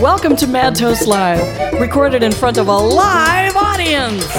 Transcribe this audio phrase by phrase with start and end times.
[0.00, 4.26] Welcome to Mad Toast Live, recorded in front of a live audience.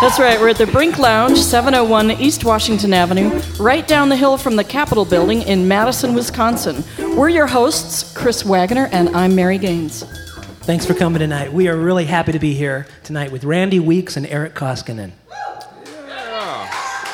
[0.00, 4.36] That's right, we're at the Brink Lounge, 701 East Washington Avenue, right down the hill
[4.36, 6.84] from the Capitol building in Madison, Wisconsin.
[7.16, 10.04] We're your hosts, Chris Wagner, and I'm Mary Gaines.
[10.66, 11.52] Thanks for coming tonight.
[11.52, 15.12] We are really happy to be here tonight with Randy Weeks and Eric Koskinen.
[15.28, 16.66] Yeah.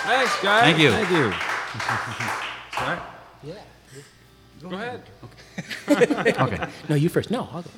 [0.04, 0.62] Thanks, guys.
[0.62, 0.90] Thank you.
[0.90, 1.32] Thank you.
[2.78, 2.98] Sorry?
[3.44, 3.54] Yeah.
[4.62, 5.02] Go ahead.
[6.40, 6.66] Okay.
[6.88, 7.30] No, you first.
[7.30, 7.70] No, I'll go.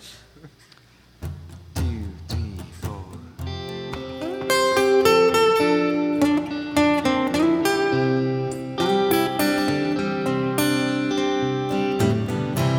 [1.74, 1.82] Two,
[2.28, 3.04] three, four.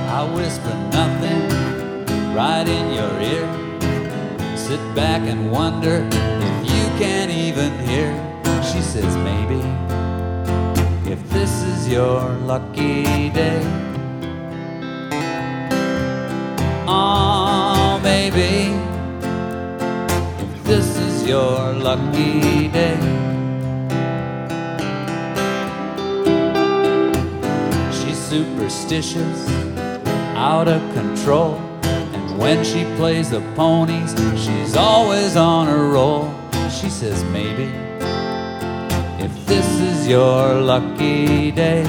[0.08, 1.25] I whisper nothing
[2.36, 3.48] right in your ear.
[4.58, 8.12] Sit back and wonder if you can even hear.
[8.62, 9.62] She says, maybe
[11.10, 12.20] if this is your
[12.52, 13.62] lucky day.
[16.88, 18.76] Oh, maybe
[20.44, 23.00] if this is your lucky day.
[27.94, 29.48] She's superstitious,
[30.36, 31.65] out of control.
[32.38, 36.34] When she plays the ponies, she's always on a roll.
[36.70, 37.72] She says, maybe
[39.24, 41.84] if this is your lucky day.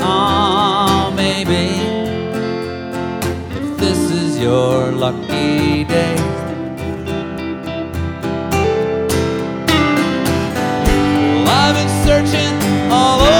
[0.00, 1.64] Oh, maybe
[3.56, 6.14] if this is your lucky day.
[11.44, 12.54] Well, I've been searching
[12.92, 13.33] all over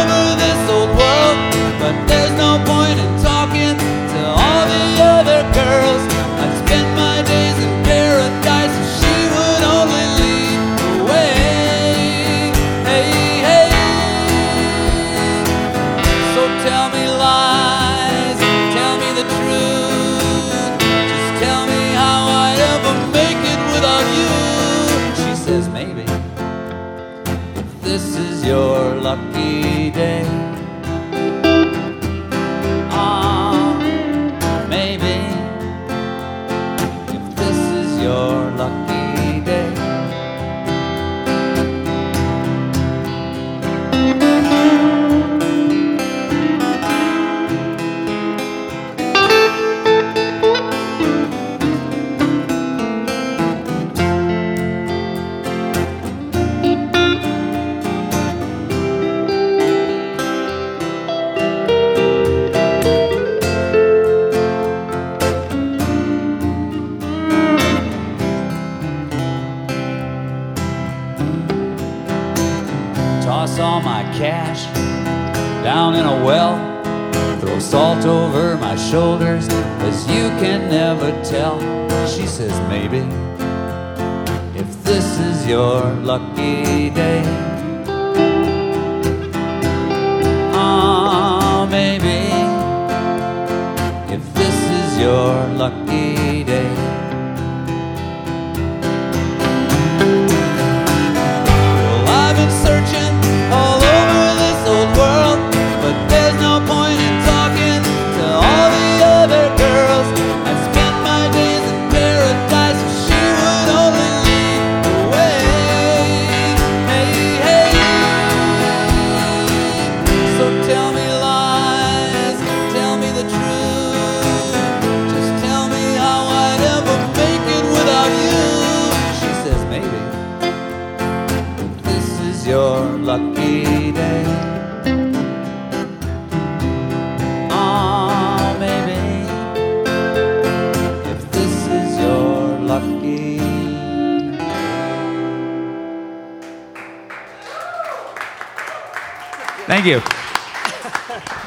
[149.84, 150.10] Thank you.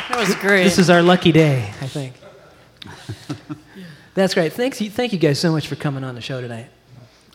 [0.10, 0.64] That was great.
[0.64, 2.14] This is our lucky day, I think.
[4.16, 4.54] That's great.
[4.54, 6.68] Thanks, thank you guys so much for coming on the show tonight.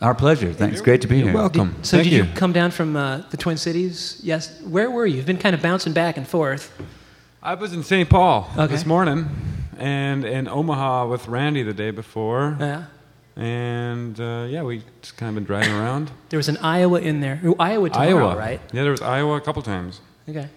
[0.01, 0.51] Our pleasure.
[0.51, 0.81] Thanks.
[0.81, 1.33] Great to be here.
[1.33, 1.75] welcome.
[1.81, 2.23] So, Thank did you.
[2.23, 2.29] you.
[2.35, 4.19] come down from uh, the Twin Cities?
[4.23, 4.59] Yes.
[4.63, 5.17] Where were you?
[5.17, 6.71] You've been kind of bouncing back and forth.
[7.41, 8.09] I was in St.
[8.09, 8.67] Paul Okay.
[8.67, 9.29] this morning
[9.77, 12.57] and in Omaha with Randy the day before.
[12.59, 12.85] Yeah.
[13.37, 16.11] And uh, yeah, we just kind of been driving around.
[16.29, 17.39] There was an Iowa in there.
[17.45, 18.37] Ooh, Iowa tomorrow, Iowa.
[18.37, 18.61] right?
[18.73, 20.01] Yeah, there was Iowa a couple times.
[20.27, 20.47] Okay.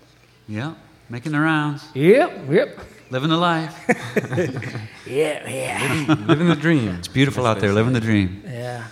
[0.48, 0.74] Yeah.
[1.08, 2.78] Making the rounds, Yep, yep.
[3.10, 3.74] living the life.
[5.06, 6.16] Yeah, yeah.
[6.26, 6.88] Living the dream.
[6.96, 8.42] It's beautiful out there, living the dream.
[8.44, 8.88] Yeah.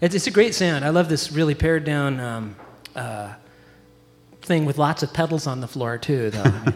[0.00, 0.84] It's, it's a great sound.
[0.84, 2.56] I love this really pared down um,
[2.94, 3.32] uh,
[4.42, 6.42] thing with lots of pedals on the floor, too, though.
[6.44, 6.72] I,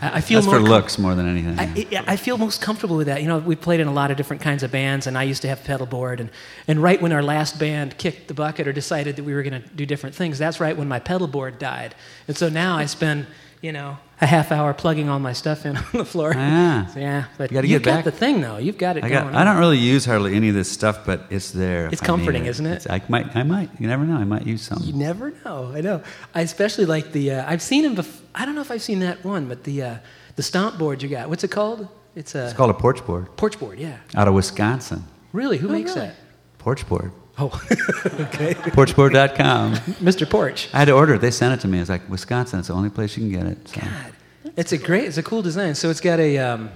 [0.00, 1.58] I, I feel That's more for com- looks more than anything.
[1.58, 3.20] I, I I feel most comfortable with that.
[3.20, 5.42] You know, we played in a lot of different kinds of bands, and I used
[5.42, 6.18] to have a pedal board.
[6.20, 6.30] And,
[6.66, 9.62] and right when our last band kicked the bucket or decided that we were going
[9.62, 11.94] to do different things, that's right when my pedal board died.
[12.26, 13.26] And so now I spend,
[13.64, 16.32] you know, a half hour plugging all my stuff in on the floor.
[16.34, 18.04] Yeah, So, yeah, but You gotta you've get got back.
[18.04, 18.58] the thing, though.
[18.58, 19.34] You've got it I going got.
[19.34, 19.34] on.
[19.34, 21.86] I don't really use hardly any of this stuff, but it's there.
[21.86, 22.76] It's if I need comforting, isn't it?
[22.84, 23.34] It's- I might.
[23.34, 23.70] I might.
[23.80, 24.16] You never know.
[24.16, 24.86] I might use something.
[24.86, 25.72] You never know.
[25.74, 26.02] I know.
[26.34, 27.24] I especially like the.
[27.36, 27.96] Uh, I've seen him.
[27.96, 29.96] Bef- I don't know if I've seen that one, but the uh,
[30.36, 31.28] the stomp board you got.
[31.30, 31.88] What's it called?
[32.14, 33.78] It's a It's called a porch board porch board.
[33.78, 33.96] Yeah.
[34.14, 35.02] out of Wisconsin.
[35.32, 35.56] Really?
[35.58, 36.08] Who makes really?
[36.08, 36.16] that?
[36.58, 37.10] Porch board.
[37.36, 37.46] Oh,
[38.06, 38.54] okay.
[38.54, 39.74] Porchboard.com.
[39.74, 40.28] Mr.
[40.28, 40.68] Porch.
[40.72, 41.20] I had to order it.
[41.20, 41.80] They sent it to me.
[41.80, 42.60] It's like Wisconsin.
[42.60, 43.68] It's the only place you can get it.
[43.68, 43.80] So.
[43.80, 44.12] God,
[44.56, 45.04] it's a great.
[45.06, 45.74] It's a cool design.
[45.74, 46.38] So it's got a.
[46.38, 46.70] Um,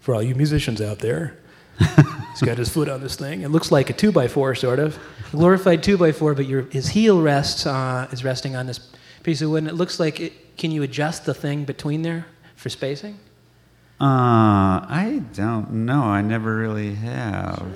[0.00, 1.36] for all you musicians out there,
[1.78, 3.42] he's got his foot on this thing.
[3.42, 4.98] It looks like a two by four, sort of
[5.32, 8.78] glorified two by four, but your his heel rests uh, is resting on this
[9.24, 10.20] piece of wood, and it looks like.
[10.20, 13.14] It, can you adjust the thing between there for spacing?
[14.00, 16.02] Uh, I don't know.
[16.02, 17.72] I never really have.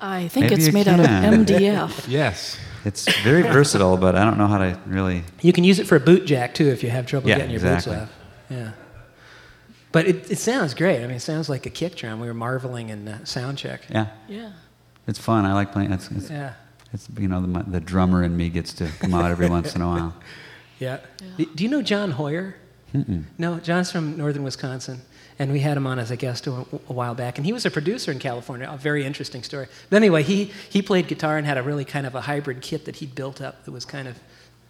[0.00, 1.06] I think Maybe it's you made out of.
[1.46, 2.08] MDF.
[2.08, 2.58] Yes.
[2.84, 5.22] It's very versatile, but I don't know how to really.
[5.42, 7.50] You can use it for a boot jack too if you have trouble Yeah, getting
[7.52, 7.92] your exactly.
[7.96, 8.16] boots off.
[8.48, 8.70] Yeah.
[9.92, 10.98] But it, it sounds great.
[11.02, 12.20] I mean, it sounds like a kick drum.
[12.20, 13.82] We were marveling in uh, sound check.
[13.90, 14.52] Yeah, Yeah.
[15.06, 15.44] it's fun.
[15.44, 15.92] I like playing.
[15.92, 16.52] It's, it's, Yeah.
[16.92, 19.82] it's you know the, the drummer in me gets to come out every once in
[19.82, 20.14] a while.
[20.78, 21.00] Yeah.
[21.36, 22.54] Do do you know John Hoyer?
[23.36, 25.02] No, John's from northern Wisconsin,
[25.40, 27.38] and we had him on as a guest a, a while back.
[27.38, 28.68] And he was a producer in California.
[28.70, 29.68] A very interesting story.
[29.88, 32.84] But anyway, he he played guitar and had a really kind of a hybrid kit
[32.84, 34.18] that he'd built up that was kind of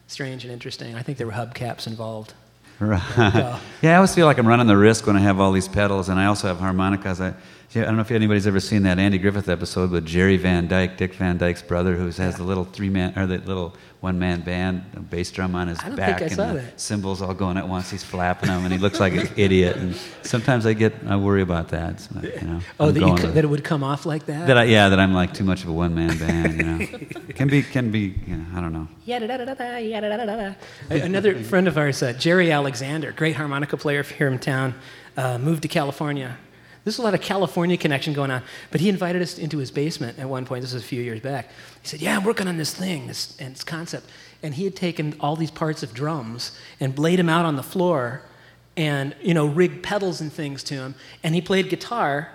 [0.06, 0.94] strange and interesting.
[0.94, 2.34] I think there were hubcaps involved.
[2.78, 3.02] Right.
[3.19, 3.58] Yeah,
[3.93, 6.20] I always feel like I'm running the risk when I have all these pedals, and
[6.20, 7.20] I also have harmonicas.
[7.20, 7.34] I, I
[7.72, 11.14] don't know if anybody's ever seen that Andy Griffith episode with Jerry Van Dyke, Dick
[11.14, 14.82] Van Dyke's brother, who has the little three man or the little one man band,
[14.97, 16.81] a bass drum on his I don't back, think I and saw the that.
[16.81, 17.91] cymbals all going at once.
[17.91, 19.76] He's flapping them, and he looks like an idiot.
[19.76, 21.91] And sometimes I get I worry about that.
[21.93, 24.25] It's not, you know, Oh, I'm that, you, going that it would come off like
[24.26, 24.47] that?
[24.47, 26.56] that I, yeah, that I'm like too much of a one man band.
[26.56, 26.87] You know,
[27.35, 28.14] can be can be.
[28.26, 28.88] You know, I don't know.
[30.88, 34.75] Another friend of ours, uh, Jerry Alexander, great harmonica player here in town,
[35.19, 36.38] uh, moved to California.
[36.85, 40.19] There's a lot of California connection going on, but he invited us into his basement
[40.19, 40.62] at one point.
[40.62, 41.49] This was a few years back.
[41.82, 44.06] He said, "Yeah, I'm working on this thing, this and this concept."
[44.43, 47.62] And he had taken all these parts of drums and laid them out on the
[47.62, 48.23] floor,
[48.77, 50.94] and you know, rigged pedals and things to him.
[51.23, 52.31] And he played guitar,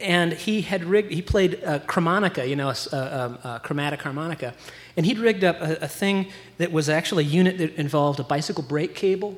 [0.00, 4.00] and he had rigged he played uh, chromonica you know a, a- um, a chromatic
[4.02, 4.54] harmonica
[4.96, 6.26] and he'd rigged up a, a thing
[6.58, 9.36] that was actually a unit that involved a bicycle brake cable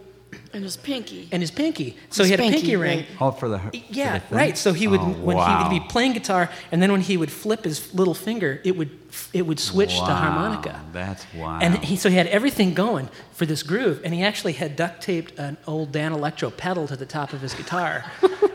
[0.53, 1.29] And his pinky.
[1.33, 3.07] and his pinky so His he had a pinky, pinky ring right.
[3.21, 4.39] Oh, All for the for yeah the thing?
[4.39, 5.69] right so he would Oh, when wow.
[5.69, 8.77] he would be playing guitar and then when he would flip his little finger it
[8.77, 8.91] would
[9.33, 11.63] it would switch to harmonica That's wild.
[11.63, 15.03] and he, so he had everything going for this groove, and he actually had duct
[15.03, 18.05] taped an old Danelectro pedal to the top of his guitar.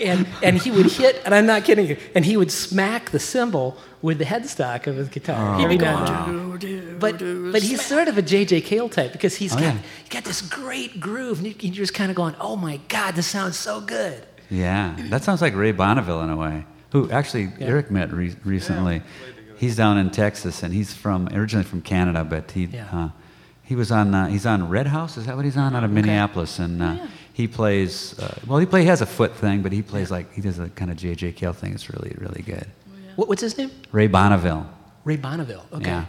[0.00, 3.18] and, and he would hit, and I'm not kidding you, and he would smack the
[3.18, 5.58] cymbal with the headstock of his guitar.
[5.58, 6.98] Oh, every now and then.
[6.98, 7.18] But,
[7.52, 8.60] but he's sort of a J.J.
[8.62, 9.78] Cale type because he's Oh, got, yeah.
[10.00, 13.14] he's got this great groove, and you- you're just kind of going, oh my God,
[13.14, 14.26] this sounds so good.
[14.50, 16.66] Yeah, that sounds like Ray Bonneville in a way.
[16.92, 19.02] Who actually Eric met re- recently.
[19.56, 22.86] He's down in Texas, and he's from originally from Canada, but he Yeah.
[22.92, 23.08] uh,
[23.62, 25.16] he was on uh, he's on Red House.
[25.16, 26.58] Is that what he's on out of Minneapolis?
[26.58, 28.58] And uh, he plays uh, well.
[28.58, 30.90] He play he has a foot thing, but he plays like he does a kind
[30.90, 31.32] of J.J.
[31.32, 31.72] Cale thing.
[31.74, 32.66] It's really really good.
[33.16, 33.70] What, what's his name?
[33.92, 34.66] Ray Bonneville.
[35.04, 35.66] Ray Bonneville.
[35.72, 35.90] Okay.
[35.90, 36.06] Yeah.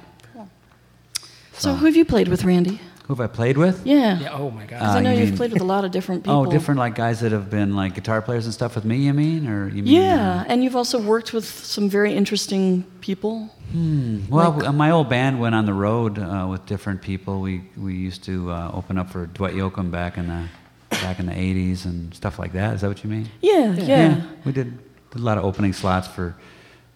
[1.53, 2.79] So who have you played with, Randy?
[3.08, 3.86] Who have I played with?
[3.86, 4.20] Yeah.
[4.20, 4.79] Yeah, oh my God.
[4.79, 6.39] 'Cause I Uh, know you you've mean- played with a lot of different people.
[6.39, 8.98] Oh, different like guys that have been like guitar players and stuff with me.
[8.98, 9.94] You mean, or you mean?
[9.94, 13.50] Yeah, and you've also worked with some very interesting people.
[13.72, 14.22] Hmm.
[14.29, 17.41] Well, uh, my old band went on the road uh, with different people.
[17.41, 20.44] We we used to uh, open up for Dwight Yoakam back in the
[20.89, 22.75] back in the '80s and stuff like that.
[22.75, 23.30] Is that what you mean?
[23.42, 24.22] Yeah, yeah.
[24.46, 24.77] we did,
[25.12, 26.36] did a lot of opening slots for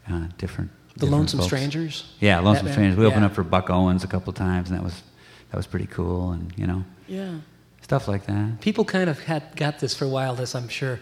[0.09, 0.71] uh, different.
[0.93, 1.47] the different Lonesome folks.
[1.49, 2.13] Strangers?
[2.19, 2.73] Yeah, Lonesome That band?
[2.75, 2.97] Strangers.
[2.99, 5.01] We opened up for Buck Owens a couple times, and that was
[5.51, 6.31] that was pretty cool.
[6.31, 7.35] And you know, Yeah.
[7.81, 8.61] stuff like that.
[8.61, 10.35] People kind of had got this for a while.
[10.35, 10.99] This, I'm sure,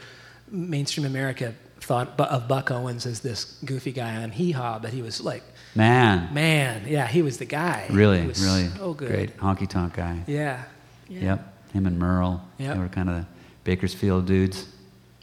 [0.49, 5.01] mainstream America thought of Buck Owens as this goofy guy on Hee Haw, but he
[5.01, 5.43] was like,
[5.75, 7.85] Man, man, yeah, he was the guy.
[7.91, 9.09] really, He was really so good.
[9.09, 10.23] great honky tonk guy.
[10.25, 10.63] Yeah.
[11.07, 11.21] Yeah.
[11.21, 12.43] Yep, him and Merle.
[12.57, 12.73] Yep.
[12.73, 13.25] They were kind of the
[13.63, 14.67] Bakersfield dudes.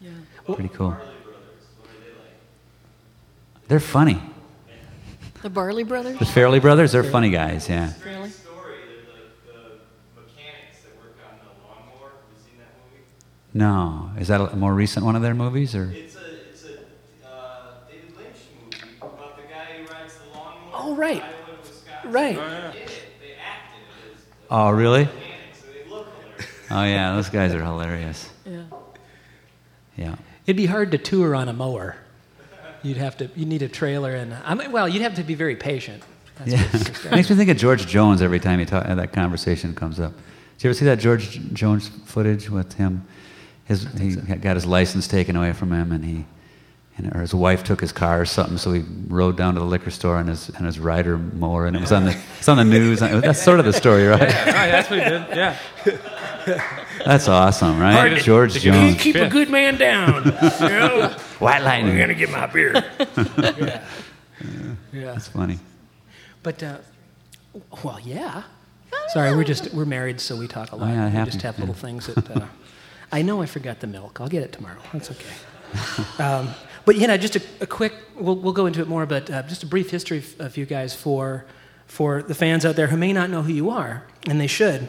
[0.01, 0.11] yeah.
[0.47, 0.97] Pretty cool.
[3.69, 4.21] They're funny.
[5.43, 6.19] The Barley Brothers?
[6.19, 7.93] The Farley brothers, they're funny guys, yeah.
[8.05, 8.31] Really?
[8.31, 8.77] story
[9.47, 12.61] the, the mechanics that work on the lawnmower, have you seen
[13.53, 15.91] No, is that a more recent one of their movies or?
[15.95, 20.71] It's a it's a uh, David Lynch movie about the guy who rides the lawnmower.
[20.73, 21.17] Oh, right.
[21.17, 22.11] in Iowa, Wisconsin.
[22.13, 22.37] Right.
[22.37, 23.03] They did it.
[23.21, 24.21] They acted it as
[24.51, 25.05] Oh, really?
[25.05, 26.64] mechanics, so they look hilarious.
[26.75, 28.29] Oh yeah, those guys are hilarious.
[28.45, 28.63] Yeah.
[29.97, 30.17] Yeah.
[30.47, 31.97] It'd be hard to tour on a mower.
[32.83, 33.31] You'd have to.
[33.37, 34.35] You need a trailer and.
[34.45, 36.03] I mean, well, you'd have to be very patient.
[36.37, 36.63] That's Yeah.
[36.63, 40.01] what- Makes me think of George Jones every time he talk, uh, that conversation comes
[40.01, 40.13] up.
[40.59, 43.07] Did you ever see that George Jones footage with him?
[43.67, 46.25] His, he got his license taken away from him, and he,
[46.99, 49.67] and, or his wife took his car or something, so he rode down to the
[49.67, 52.59] liquor store on his, on his rider mower, and it was on the, it's on
[52.59, 53.01] the news.
[53.01, 54.21] That's sort of the story, right?
[54.21, 55.27] Right, that's what he did.
[55.31, 55.57] Yeah.
[57.05, 57.93] That's awesome, right?
[57.95, 60.25] Hard to- George You Jones, keep a good man down.
[60.25, 61.09] you know?
[61.39, 61.99] White I'm Lightning.
[61.99, 62.73] gonna get my beer.
[63.37, 63.85] yeah.
[64.93, 65.13] Yeah.
[65.13, 65.59] That's funny.
[66.43, 66.79] But uh,
[67.83, 68.43] well, yeah.
[69.09, 70.89] Sorry, we're just we're married, so we talk a lot.
[70.89, 71.61] Oh, yeah, we happens, just have yeah.
[71.61, 72.31] little things that.
[72.31, 72.47] Uh,
[73.11, 74.21] I know I forgot the milk.
[74.21, 74.79] I'll get it tomorrow.
[74.93, 76.23] That's okay.
[76.23, 76.51] um,
[76.85, 77.93] but you know, just a, a quick.
[78.17, 80.67] We'll, we'll go into it more, but uh, just a brief history of, of you
[80.67, 81.45] guys for
[81.87, 84.89] for the fans out there who may not know who you are, and they should.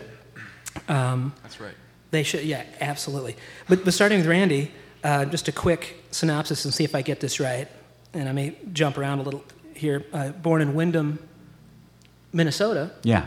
[0.87, 1.73] Um, That's right.
[2.11, 3.35] they should, yeah, absolutely.
[3.67, 4.71] But, but starting with Randy,
[5.03, 7.67] uh, just a quick synopsis and see if I get this right.
[8.13, 10.05] And I may jump around a little here.
[10.13, 11.19] Uh, born in Windom,
[12.33, 13.25] Minnesota, Yeah.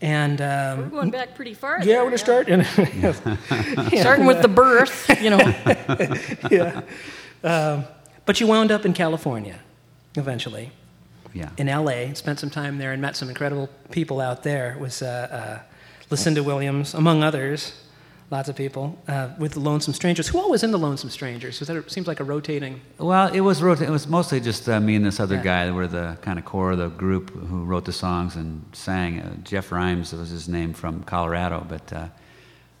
[0.00, 1.78] and We're um, going back pretty far.
[1.78, 2.48] yeah, there, we're gonna start.
[2.48, 2.66] And,
[4.00, 5.38] Starting with the birth, you know.
[6.50, 6.82] yeah.
[7.42, 7.84] Um,
[8.26, 9.58] but you wound up in California,
[10.16, 10.70] eventually,
[11.32, 11.50] Yeah.
[11.58, 12.14] in L.A.
[12.14, 14.72] Spent some time there and met some incredible people out there.
[14.72, 15.06] It was uh,
[15.62, 15.73] uh,
[16.14, 17.72] Lucinda Williams, among others.
[18.30, 20.28] Lots of people uh, with the Lonesome Strangers.
[20.28, 21.58] Who all was in the Lonesome Strangers?
[21.60, 22.80] Was that a, seems like a rotating.
[22.98, 25.42] Well, it was wrote, it was mostly just uh, me and this other Yeah.
[25.52, 28.62] guy that were the kind of core of the group who wrote the songs and
[28.72, 29.20] sang.
[29.20, 32.06] Uh, Jeff Rymes was his name from Colorado, but uh,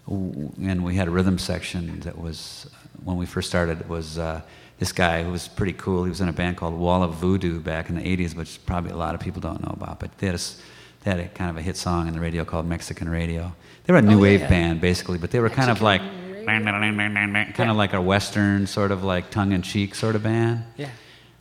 [0.08, 2.66] and we had a rhythm section that was
[3.04, 3.88] when we first started.
[3.88, 4.40] Was uh,
[4.78, 6.04] this guy who was pretty cool.
[6.04, 8.90] He was in a band called Wall of Voodoo back in the '80s, which probably
[8.92, 10.00] a lot of people don't know about.
[10.00, 10.60] But they had a, s-
[11.04, 13.54] they had a kind of a hit song on the radio called Mexican Radio.
[13.84, 14.48] They were a new Oh, wave yeah.
[14.48, 16.00] band basically, but they were kind of like
[16.46, 20.88] kind of like a western sort of like tongue-in-cheek sort of band Yeah.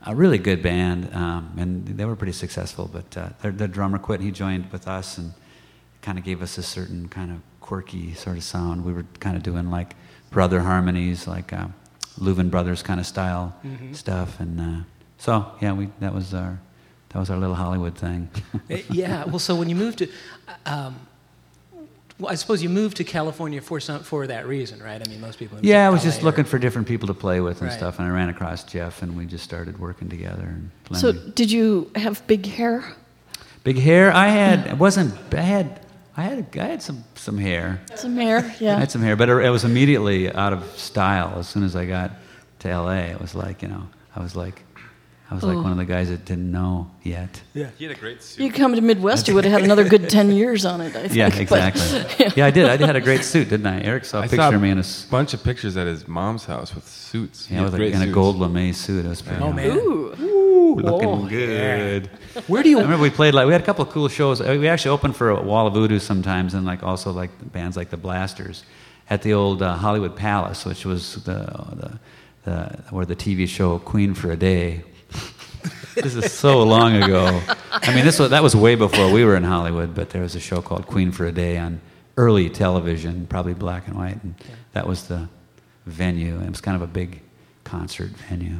[0.05, 2.89] a really good band, um, and they were pretty successful.
[2.91, 4.19] But uh, their, their drummer quit.
[4.19, 5.33] and He joined with us and
[6.01, 8.83] kind of gave us a certain kind of quirky sort of sound.
[8.83, 9.95] We were kind of doing like
[10.31, 11.67] brother harmonies, like uh,
[12.19, 13.55] Louvin Brothers kind of style
[13.93, 14.39] stuff.
[14.39, 14.83] And uh,
[15.17, 16.59] so yeah, we that was our
[17.13, 18.29] that was our little Hollywood thing.
[18.69, 19.25] Uh, yeah.
[19.25, 20.07] Well, so when you moved to,
[20.65, 20.95] um,
[22.19, 25.01] well, I suppose you moved to California for some for that reason, right?
[25.05, 25.57] I mean, most people.
[25.61, 27.77] yeah, I was LA just or- looking for different people to play with and Right.
[27.77, 30.69] stuff, and I ran across Jeff, and we just started working together and.
[30.97, 32.83] So, did you have big hair?
[33.63, 34.11] Big hair.
[34.11, 34.67] I had.
[34.67, 35.13] It wasn't.
[35.33, 35.79] I had.
[36.15, 36.47] I had.
[36.57, 37.81] I had some some hair.
[37.95, 38.75] Some hair, Yeah.
[38.77, 41.39] I had some hair, but it, it was immediately out of style.
[41.39, 42.11] As soon as I got
[42.59, 44.61] to LA, it was like you know, I was like,
[45.31, 47.41] I was like one of the guys that didn't know yet.
[47.55, 48.43] Yeah, he had a great suit.
[48.43, 51.07] You come to Midwest, you would have had another good 10 years on it, I
[51.07, 51.15] think.
[51.15, 52.27] Yeah, but- exactly.
[52.35, 52.45] yeah.
[52.45, 52.65] I did.
[52.69, 53.81] I had a great suit, didn't I?
[53.81, 55.75] Eric saw a I picture saw of me in a, a s- bunch of pictures
[55.75, 57.49] at his mom's house with suits.
[57.49, 58.13] Yeah, with a, great in a suits.
[58.13, 59.05] gold lame suit.
[59.05, 59.41] It was pretty.
[59.41, 59.71] Oh man.
[59.77, 60.13] Ooh.
[60.19, 62.07] Ooh, looking Oh, good.
[62.47, 62.77] Where do you?
[62.79, 64.39] I remember we played like we had a couple of cool shows.
[64.39, 67.89] Uh, We actually opened for Wall of Voodoo sometimes, and like also like bands like
[67.89, 68.63] the Blasters
[69.09, 71.33] at the old uh, Hollywood Palace, which was the,
[71.81, 71.99] the
[72.43, 74.83] the where the TV show Queen for a Day.
[75.95, 77.41] This is so long ago.
[77.71, 80.35] I mean, this was that was way before we were in Hollywood, but there was
[80.35, 81.81] a show called Queen for a Day on
[82.17, 84.35] early television, probably black and white, and
[84.73, 85.27] that was the
[85.85, 86.35] venue.
[86.35, 87.21] And it was kind of a big
[87.63, 88.57] concert venue.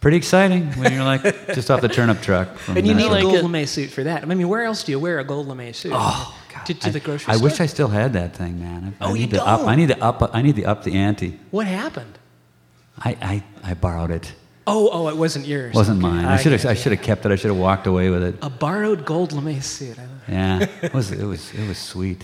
[0.00, 1.22] Pretty exciting when you're like
[1.54, 2.56] just off the turnip truck.
[2.56, 3.12] From And you need Nashville.
[3.12, 3.48] a like gold it.
[3.48, 4.22] lame suit for that.
[4.22, 5.90] I mean, where else do you wear a gold lame suit?
[5.94, 6.66] Oh, God.
[6.66, 7.48] To, to I, the grocery I store.
[7.48, 8.94] wish I still had that thing, man.
[9.00, 9.60] I, Oh, I you need to up.
[9.60, 9.68] don't?
[9.68, 10.30] I need to up.
[10.32, 11.40] I need to up the ante.
[11.50, 12.16] What happened?
[13.00, 14.32] I, I, I borrowed it.
[14.70, 15.74] Oh, oh, it wasn't yours.
[15.74, 16.14] wasn't Okay.
[16.14, 16.24] mine.
[16.26, 16.64] I should have.
[16.66, 17.32] I should have kept it.
[17.32, 18.34] I should have walked away with it.
[18.42, 19.98] A borrowed gold lame suit.
[19.98, 20.32] I love it.
[20.32, 21.10] Yeah, it was.
[21.10, 21.52] It was.
[21.54, 22.22] It was sweet.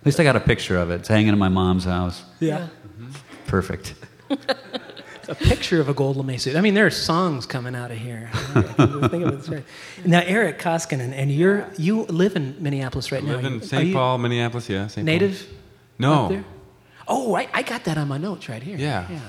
[0.00, 1.00] At least I got a picture of it.
[1.00, 2.22] It's hanging in my mom's house.
[2.40, 2.68] Yeah.
[2.98, 3.10] Mm-hmm.
[3.46, 3.94] Perfect.
[5.28, 6.56] a picture of a gold lame suit.
[6.56, 8.30] I mean, there are songs coming out of here.
[8.32, 9.64] Think of it this.
[10.04, 13.36] Now, Eric Koskinen, and you're you live in Minneapolis right I now.
[13.36, 13.86] live in St.
[13.88, 14.68] you Paul, Minneapolis.
[14.68, 15.04] Yeah, St.
[15.04, 15.46] Native?
[16.00, 16.12] Paul.
[16.14, 16.36] up No.
[16.36, 16.44] there?
[17.08, 17.48] Oh, right.
[17.52, 18.76] I got that on my notes right here.
[18.76, 19.06] Yeah.
[19.10, 19.20] Yeah.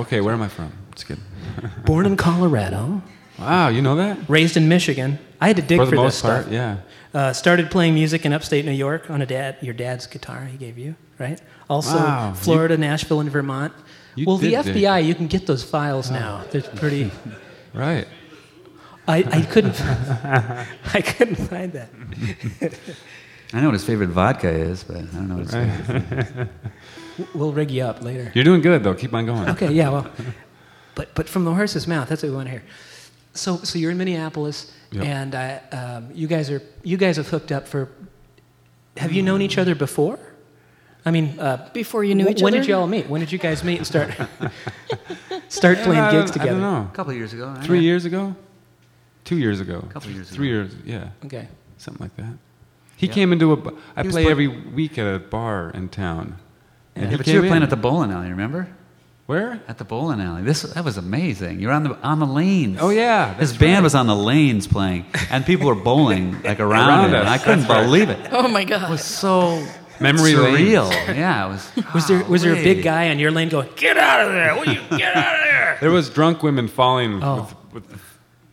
[0.00, 0.72] Okay, where am I from?
[1.00, 1.18] It's good.
[1.84, 3.02] born in Colorado,
[3.38, 4.18] Wow, you know that?
[4.28, 5.18] raised in Michigan.
[5.40, 6.52] I had to dig For for, the this part, stuff.
[6.52, 6.76] yeah.
[7.14, 10.58] Uh, started playing music in upstate New York on a dad, your dad's guitar he
[10.58, 11.40] gave you, right?
[11.68, 12.34] Also, Wow.
[12.34, 13.72] Florida, Nashville, and Vermont.
[14.14, 14.76] You well, the did dig.
[14.76, 16.44] FBI, you can get those files now.
[16.50, 17.10] They're pretty.
[17.72, 18.06] Right.
[19.06, 19.80] I, I couldn't.
[20.92, 21.88] I couldn't find that.
[23.52, 26.48] I know what his favorite vodka is, but I don't know what his favorite.
[27.34, 28.32] We'll rig you up later.
[28.34, 28.94] You're doing good though.
[28.94, 29.48] Keep on going.
[29.50, 30.10] Okay, yeah, well,
[30.94, 32.62] but but from the horse's mouth, that's what we want to hear.
[33.34, 35.04] So so you're in Minneapolis, Yep.
[35.04, 37.88] and uh, um, you guys are you guys have hooked up for.
[38.96, 40.18] Have you known each other before?
[41.06, 42.58] I mean, uh, Before you knew wh- each when other?
[42.58, 43.08] When did you all meet?
[43.08, 44.10] When did you guys meet and start
[45.48, 46.58] start playing I gigs don't- together?
[46.58, 46.88] I don't know.
[46.92, 47.46] A couple years ago.
[47.48, 47.64] right?
[47.64, 48.34] Three years ago?
[49.24, 49.78] Two years ago.
[49.88, 50.56] A Couple years Three ago.
[50.70, 51.10] years, yeah.
[51.26, 51.48] Okay.
[51.78, 52.34] Something like that.
[52.96, 53.12] He Yeah.
[53.12, 53.56] came into a.
[53.96, 56.36] I He play play- every week at a bar in town.
[56.96, 58.68] And Yeah, he but came you were playing at the bowling alley, remember?
[59.30, 59.60] Where?
[59.68, 60.42] At the bowling alley.
[60.42, 61.60] This that was amazing.
[61.60, 62.78] You're on the on the lanes.
[62.80, 63.82] Oh, yeah, His that's band right.
[63.84, 67.14] was on the lanes playing, and people were bowling like around, Around it.
[67.14, 67.84] us, And I couldn't that's right.
[67.84, 68.18] believe it.
[68.32, 69.64] Oh my god, It was so
[70.00, 70.90] Memory surreal.
[70.90, 71.16] lane.
[71.16, 71.94] Yeah, it was.
[71.94, 74.52] Was there was there a big guy on your lane going, "Get out of there!
[74.56, 77.48] Will you get out of there?" There was drunk women falling Oh.
[77.72, 78.02] with, with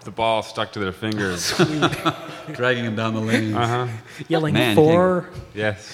[0.05, 1.57] the ball stuck to their fingers.
[2.53, 3.55] dragging them down the lane?
[3.55, 3.87] uh huh.
[4.27, 5.29] Yelling Man, four.
[5.55, 5.91] Yes.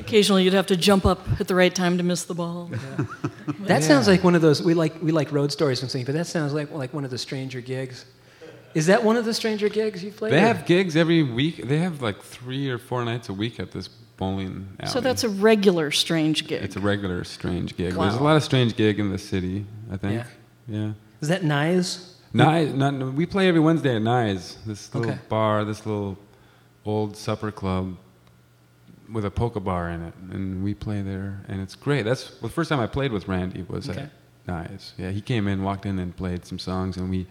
[0.00, 2.70] Occasionally, you'd have to jump up at the right time to miss the ball.
[3.60, 6.14] That sounds like one of those we like we like road stories and things, but
[6.14, 8.04] that sounds like like one of the stranger gigs.
[8.74, 10.32] Is that one of the stranger gigs you've played?
[10.32, 11.66] They or- have gigs every week.
[11.66, 14.90] They have like three or four nights a week at this bowling alley.
[14.92, 16.62] So that's a regular strange gig.
[16.62, 17.94] It's a regular strange gig.
[17.94, 19.64] There's a lot of strange gig in the city.
[19.90, 20.24] I think.
[20.68, 20.92] Yeah.
[21.20, 22.12] Is that Nyes?
[22.34, 25.20] Nye, not, we play every Wednesday at Nye's, this little Okay.
[25.30, 26.18] bar, this little
[26.84, 27.96] old supper club
[29.12, 32.04] with a polka bar in it, and we play there, and it's great.
[32.04, 34.00] That's well, the first time I played with Randy was Okay.
[34.02, 34.10] at
[34.46, 34.92] Nye's.
[34.98, 37.26] Yeah, he came in, walked in, and played some songs, and we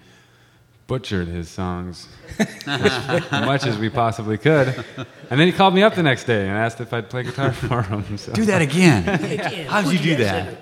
[0.88, 2.08] butchered his songs
[2.68, 4.68] as much as we possibly could.
[5.30, 7.52] And then he called me up the next day and asked if I'd play guitar
[7.68, 8.18] for him.
[8.18, 8.34] So.
[8.34, 9.04] Do that again.
[9.68, 10.58] How'd you do that?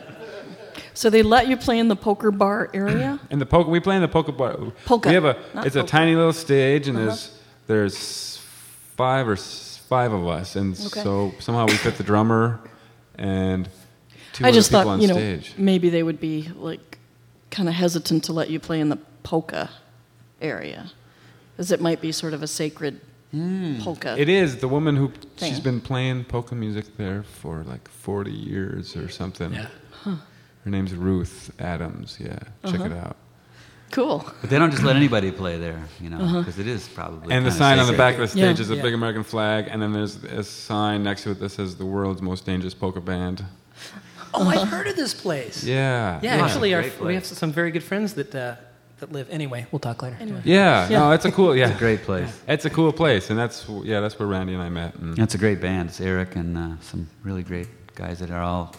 [0.96, 3.20] So they let you play in the poker bar area?
[3.32, 4.56] In the poker, we play in the polka bar.
[4.86, 5.36] Polka, We have a.
[5.54, 7.06] not It's a tiny little stage, and Uh-huh.
[7.08, 8.38] there's there's
[8.96, 9.63] five or s-
[9.96, 11.04] five of us, and Okay.
[11.04, 12.60] so somehow we fit the drummer
[13.18, 13.70] and
[14.34, 15.54] two I other just people thought, on you know, stage.
[15.58, 16.98] maybe they would be like
[17.52, 19.70] kind of hesitant to let you play in the polka
[20.42, 20.92] area,
[21.60, 23.00] as it might be sort of a sacred
[23.84, 24.16] polka.
[24.18, 25.50] It is the woman who Thing.
[25.50, 29.54] she's been playing polka music there for like 40 years or something.
[29.54, 29.68] Yeah.
[30.64, 32.18] Her name's Ruth Adams.
[32.20, 32.86] Yeah, check Uh-huh.
[32.86, 33.18] it out.
[33.94, 34.26] Cool.
[34.42, 37.32] But they don't just let anybody play there, you know, because it is probably.
[37.34, 38.64] And the kinda sign on the back of the stage Yeah.
[38.66, 38.82] is a Yeah.
[38.82, 42.22] big American flag, and then there's a sign next to it that says "the world's
[42.22, 43.46] most dangerous polka band."
[44.34, 45.64] Oh, I've heard of this place.
[45.64, 46.20] Yeah.
[46.24, 48.56] Yeah, Yeah, actually, our, we have some very good friends that uh,
[49.00, 49.28] that live.
[49.30, 50.18] Anyway, we'll talk later.
[50.20, 50.42] Anyway.
[50.44, 51.00] Yeah, Yeah.
[51.00, 51.56] no, it's a cool.
[51.56, 52.32] Yeah, It's a great place.
[52.48, 54.96] It's a cool place, and that's yeah, that's where Randy and I met.
[54.96, 55.90] And It's a great band.
[55.90, 58.74] It's Eric and uh, some really great guys that are all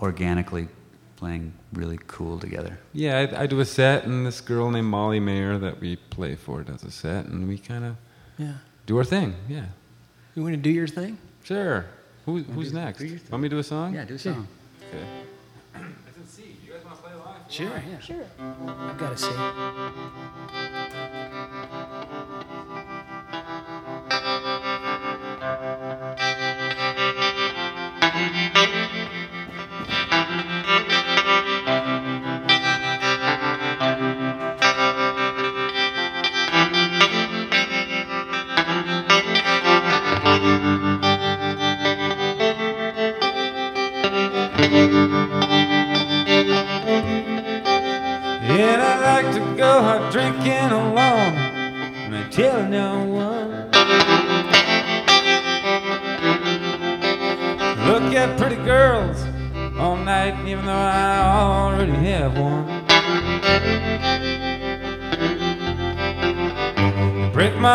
[0.00, 0.68] organically
[1.16, 2.78] playing really cool together.
[2.92, 6.34] yeah, I, I do a set, and this girl named Molly Maher that we play
[6.36, 7.96] for does a set, and we kind of
[8.38, 8.54] Yeah.
[8.86, 9.34] do our thing.
[9.48, 9.66] Yeah,
[10.34, 11.18] You want to do your thing?
[11.44, 11.86] sure.
[12.26, 12.98] Who, who's do- next?
[13.00, 13.18] do.
[13.30, 13.94] Want me to do a song?
[13.94, 14.48] Yeah, do a song.
[14.88, 15.04] Okay.
[15.74, 15.78] I
[16.14, 16.42] can see.
[16.42, 17.68] Do you guys want Sure.
[17.90, 17.98] Yeah.
[18.00, 18.24] Sure.
[18.40, 21.00] I've got to see.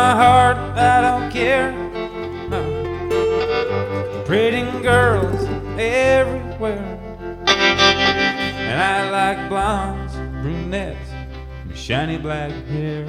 [0.10, 1.72] My heart, I don't care.
[4.26, 5.43] Pretty girls
[5.78, 6.98] everywhere.
[7.45, 11.12] And I like blondes, brunettes,
[11.62, 13.06] and shiny black hair.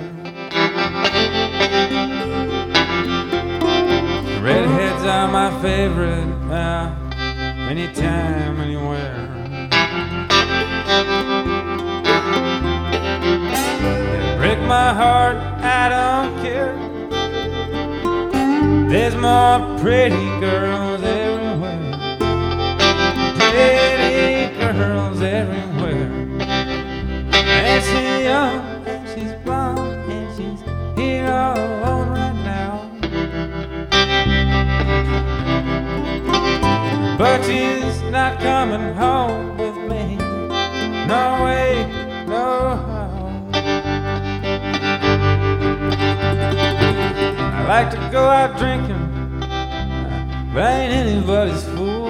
[4.42, 6.94] Redheads are my favorite, uh,
[7.70, 9.26] anytime, anywhere.
[14.36, 16.89] Break my heart, I don't care.
[18.90, 21.92] There's more pretty girls everywhere.
[23.38, 26.10] Pretty girls everywhere.
[27.30, 30.60] And she's young, oh, she's blonde, and she's
[30.98, 32.90] here all alone right now.
[37.16, 39.59] But she's not coming home
[47.70, 49.38] like to go out drinking,
[50.52, 52.08] but I ain't anybody's fool.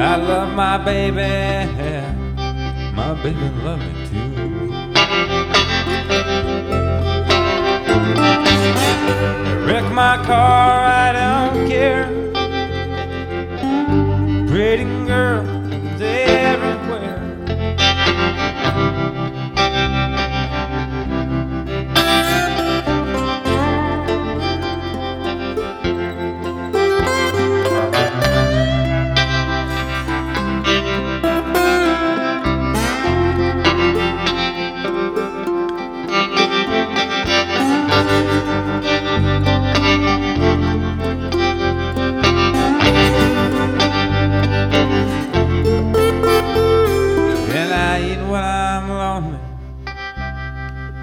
[0.00, 1.66] I love my baby,
[2.94, 4.30] my baby love me too.
[9.66, 12.06] Wreck my car, I don't care.
[14.46, 15.51] Pretty girl.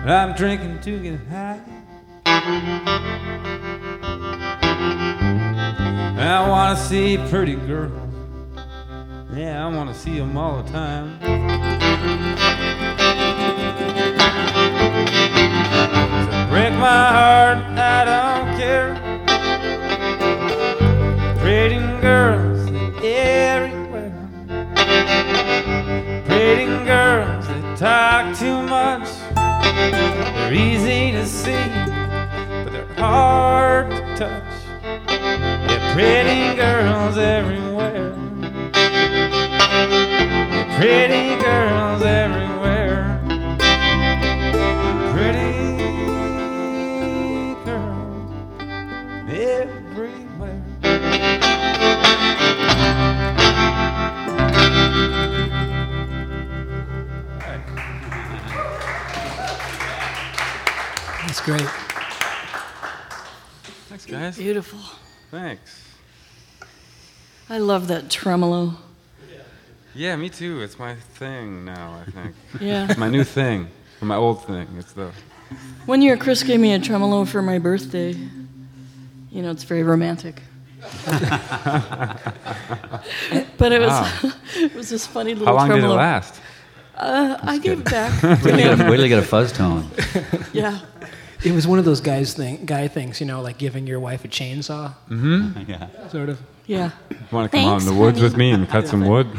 [0.09, 1.61] I'm drinking to get high.
[6.17, 7.93] I want to see pretty girls.
[9.35, 11.19] Yeah, I want to see them all the time.
[16.25, 18.95] So break my heart, I don't care.
[21.37, 22.67] Pretty girls
[23.03, 24.27] everywhere.
[26.25, 29.18] Pretty girls that talk too much.
[29.75, 31.51] They're easy to see,
[32.63, 34.53] but they're hard to touch.
[35.67, 38.13] They're pretty girls everywhere.
[40.51, 42.38] They're pretty girls everywhere.
[61.49, 61.69] Great.
[63.89, 64.37] Thanks, guys.
[64.37, 64.79] Beautiful.
[65.31, 65.83] Thanks.
[67.49, 68.73] I love that tremolo.
[69.95, 70.61] Yeah, me too.
[70.61, 72.35] It's my thing now, I think.
[72.61, 72.85] Yeah.
[72.89, 73.67] It's my new thing.
[74.01, 74.67] Or my old thing.
[74.77, 75.11] It's the.
[75.87, 78.11] One year, Chris gave me a tremolo for my birthday.
[79.31, 80.41] You know, it's very romantic.
[83.57, 84.31] but it was Wow.
[84.55, 86.39] it was this funny little How long did it last?
[86.95, 88.21] Uh, I gave it back.
[88.23, 88.89] Wait to till get a- him.
[88.89, 89.89] wait till get a fuzz tone.
[90.53, 90.79] Yeah.
[91.43, 94.25] It was one of those guys thing, guy things, you know, like giving your wife
[94.25, 95.61] a chainsaw, Mm-hmm.
[95.71, 95.87] yeah.
[96.09, 96.39] sort of.
[96.65, 96.91] Yeah.
[97.31, 98.29] Want to come out in the woods honey.
[98.29, 99.27] with me and cut some wood?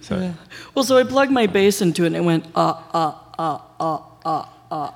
[0.00, 0.32] So, Yeah.
[0.74, 3.98] Well, so I plugged my bass into it and it went uh uh uh uh
[4.24, 4.90] uh uh.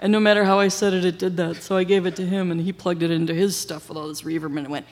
[0.00, 1.56] And no matter how I said it, it did that.
[1.56, 4.06] So I gave it to him and he plugged it into his stuff with all
[4.08, 4.86] this reverb and it went.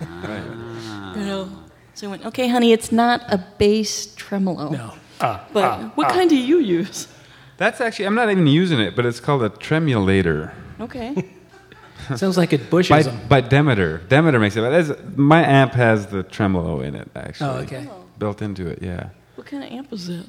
[0.00, 1.14] Ah.
[1.16, 1.50] You know.
[1.94, 4.70] So I went, okay, honey, it's not a bass tremolo.
[4.70, 4.94] No.
[5.20, 7.08] Uh, but what kind do you use?
[7.56, 10.52] That's actually, I'm not even using it, but it's called a tremulator.
[10.80, 11.28] Okay.
[12.16, 13.20] Sounds like it By, them.
[13.28, 13.98] by Demeter.
[14.08, 14.60] Demeter makes it.
[14.60, 17.48] But that's, my amp has the tremolo in it, actually.
[17.50, 17.88] Oh, okay.
[18.18, 19.08] Built into it, yeah.
[19.36, 20.26] What kind of amp is that?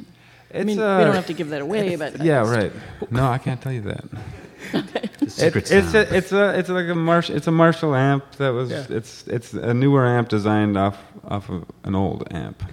[0.51, 2.71] It's, I mean, uh, we don't have to give that away, but Yeah, right.
[3.11, 4.05] No, I can't tell you that.
[5.19, 8.31] The secret It- it's a, it's a, it's like a Marsh, it's a Marshall amp
[8.38, 8.85] that was, Yeah.
[8.89, 12.63] it's, it's a newer amp designed off, off of an old amp.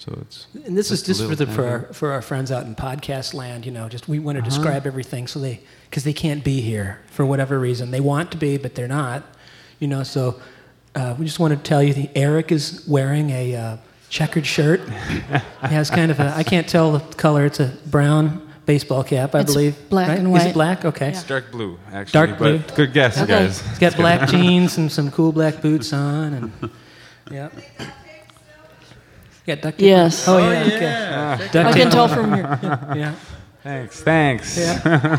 [0.00, 0.46] So it's.
[0.64, 3.66] And this is just for the for our, for our friends out in podcast land.
[3.66, 4.48] You know, just we want to Uh-huh.
[4.48, 5.60] describe everything so they
[5.90, 7.90] because they can't be here for whatever reason.
[7.90, 9.22] They want to be, but they're not.
[9.78, 10.40] You know, so
[10.94, 13.76] uh, we just want to tell you that Eric is wearing a uh,
[14.08, 14.80] checkered shirt.
[14.88, 17.44] he has kind of a I can't tell the color.
[17.44, 19.76] It's a brown baseball cap, I It's believe.
[19.90, 20.18] black right?
[20.18, 20.46] and Is white.
[20.48, 20.84] it black?
[20.86, 21.08] Okay.
[21.10, 22.12] It's dark blue, actually.
[22.26, 22.76] Dark but blue.
[22.76, 23.26] Good guess, Okay.
[23.26, 23.60] guys.
[23.68, 26.70] He's got black jeans and some cool black boots on, and
[27.30, 27.48] yeah.
[29.46, 29.86] Got duct tape.
[29.86, 30.28] Yes.
[30.28, 30.62] Oh, yeah.
[31.36, 31.48] Okay.
[31.52, 32.58] Duct I tape can tell from here.
[32.96, 33.14] Yeah.
[33.62, 34.56] Thanks, thanks.
[34.56, 34.80] Yeah.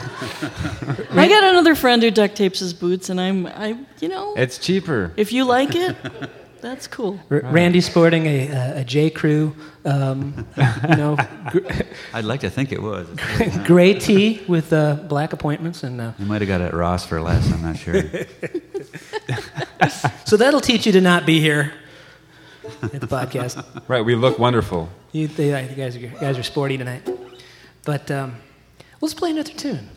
[1.11, 4.57] I got another friend who duct tapes his boots, and I'm, I, you know, It's
[4.57, 5.11] cheaper.
[5.15, 5.95] if you like it,
[6.59, 7.19] that's cool.
[7.29, 9.11] R- Randy's sporting a, a, a J.
[9.11, 9.55] Crew,
[9.85, 11.17] um, you know,
[11.51, 11.59] gr-
[12.15, 13.07] I'd like to think it was.
[13.65, 17.05] gray tee with uh, black appointments, and uh, You might have got it at Ross
[17.05, 17.51] for less.
[17.53, 18.01] I'm not sure.
[20.25, 21.73] so that'll teach you to not be here
[22.81, 23.63] at the podcast.
[23.87, 24.89] Right, we look wonderful.
[25.11, 27.07] You, they, you guys, are, you guys are sporty tonight,
[27.83, 28.35] but um,
[29.01, 29.89] let's play another tune.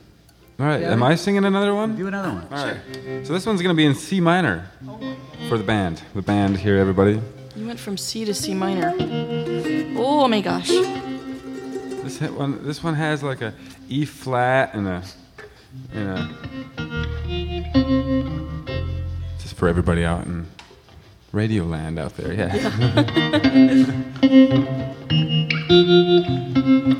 [0.58, 1.96] All right, am I singing another one?
[1.96, 2.46] Do another one.
[2.52, 2.76] All right.
[3.26, 4.70] So this one's going to be in C minor
[5.48, 6.00] for the band.
[6.14, 7.20] The band here, everybody.
[7.56, 8.94] You went from C to C minor.
[9.96, 10.68] Oh my gosh.
[10.68, 13.52] This hit one, this one has like a
[13.88, 15.02] E flat and a,
[15.92, 16.28] and a.
[19.38, 20.46] Just for everybody out in
[21.34, 22.48] Radio Land out there, yeah.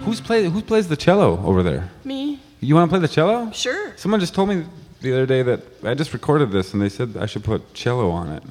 [0.02, 0.46] Who's play?
[0.46, 1.88] Who plays the cello over there?
[2.02, 2.40] Me?
[2.58, 3.52] You want to play the cello?
[3.52, 3.96] Sure.
[3.96, 4.64] Someone just told me
[5.02, 8.10] the other day that I just recorded this and they said I should put cello
[8.10, 8.42] on it.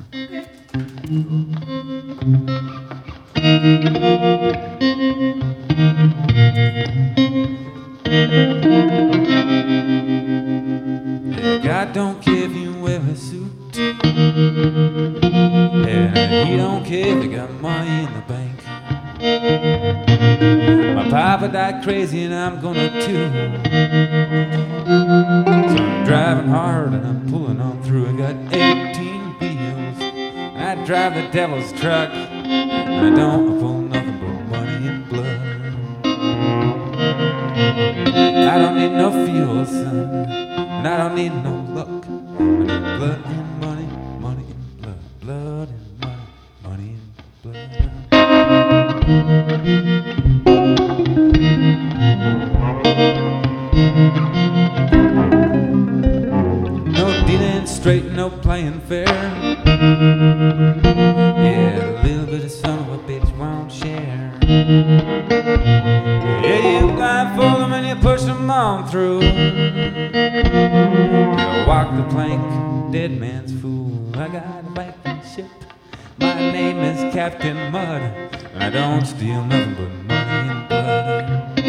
[11.62, 13.52] God don't care if you wear suit.
[16.14, 18.64] He don't care if you got money in the bank.
[20.96, 23.32] My papa died crazy and I'm gonna too.
[24.86, 28.10] So I'm driving hard and I'm pulling on through.
[28.10, 30.02] I got 18 wheels.
[30.56, 32.12] I drive the devil's truck.
[32.12, 35.42] And I don't pull nothing but money and blood.
[38.50, 40.28] I don't need no fuel, son.
[40.30, 42.06] And I don't need no luck.
[42.08, 43.43] I need blood
[49.64, 49.70] No
[57.26, 59.06] dealing straight, no playing fair.
[61.38, 64.38] Yeah, a little bit of son of a bitch won't share.
[66.44, 69.22] Yeah, you blindfold them and you push them on through.
[69.22, 69.38] You
[71.66, 74.12] walk the plank, dead man's fool.
[74.16, 75.03] I got a ship.
[76.34, 78.02] My name is Captain Mud.
[78.56, 81.60] And I don't steal nothing but money and blood.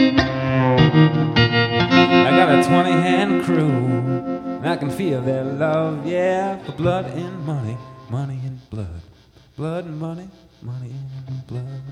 [2.27, 3.61] I got a 20 hand crew.
[3.61, 7.77] And I can feel their love, yeah, for blood and money,
[8.09, 9.03] money and blood.
[9.55, 10.31] Blood and money,
[10.62, 10.94] money
[11.27, 11.83] and blood.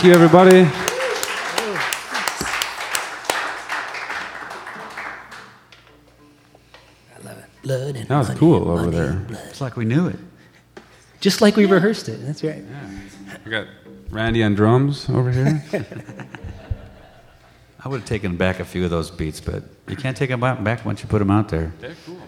[0.00, 0.60] Thank you, everybody.
[7.14, 9.10] I Blood and That was money cool and over there.
[9.10, 9.42] and blood.
[9.50, 10.16] It's like we knew it.
[11.20, 12.24] Just like we rehearsed it.
[12.24, 12.64] That's right.
[13.44, 13.66] We got
[14.08, 15.62] Randy on drums over here.
[17.84, 20.40] I would have taken back a few of those beats, but you can't take them
[20.40, 21.74] back back once you put them out there.
[21.78, 22.18] They're cool.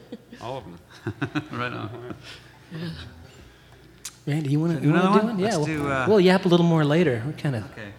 [0.40, 0.78] All of them.
[1.52, 2.16] right on.
[4.26, 5.26] Randy, you want to Do another one?
[5.26, 5.38] one?
[5.38, 7.22] Yeah, Let's we'll, do, uh, we'll yap a little more later.
[7.26, 7.92] We're kind of Okay.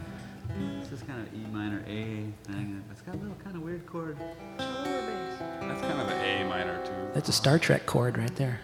[0.82, 2.84] This is kind of E minor A thing.
[2.92, 4.18] It's got a little kind of weird chord.
[4.58, 6.92] That's kind of an A minor, too.
[7.14, 8.62] that's a Star Trek chord right there.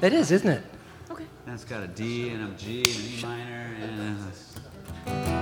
[0.00, 0.62] That is, isn't it?
[1.10, 1.24] Okay.
[1.46, 4.00] And it's got a D and a G and an E minor and
[5.06, 5.33] a,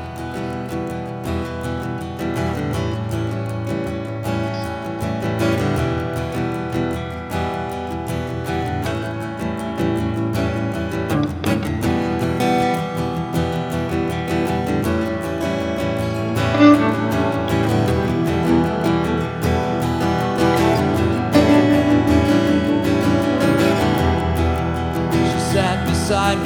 [26.14, 26.36] I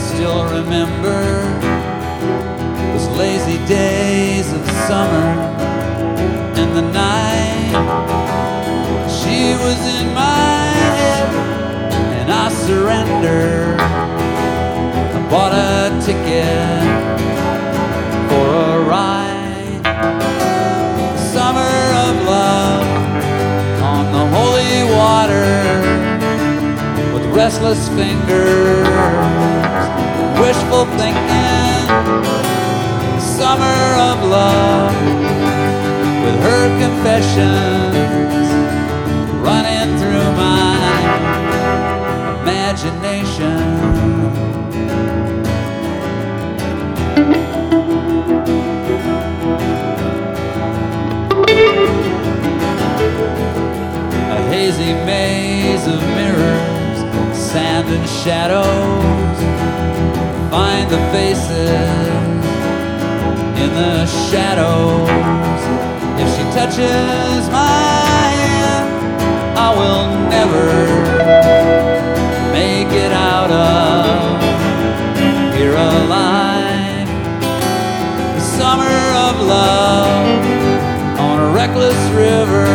[0.00, 1.22] still remember
[2.92, 5.30] those lazy days of summer
[6.58, 7.70] and the night.
[9.08, 11.28] She was in my head
[12.18, 13.78] and I surrendered.
[13.78, 16.82] I bought a ticket
[18.28, 19.29] for a ride.
[27.50, 28.86] Restless fingers,
[30.38, 31.88] wishful thinking,
[33.18, 34.94] summer of love,
[36.22, 37.96] with her confessions
[39.42, 40.78] running through my
[42.40, 43.60] imagination.
[54.30, 56.39] A hazy maze of mirrors,
[57.52, 59.38] sand and shadows.
[60.52, 61.58] Find the faces
[63.62, 65.10] in the shadows.
[66.22, 68.86] If she touches my hand,
[69.58, 70.68] I will never
[72.52, 74.40] make it out of
[75.56, 77.08] here alive.
[78.36, 82.68] The summer of love on a reckless river.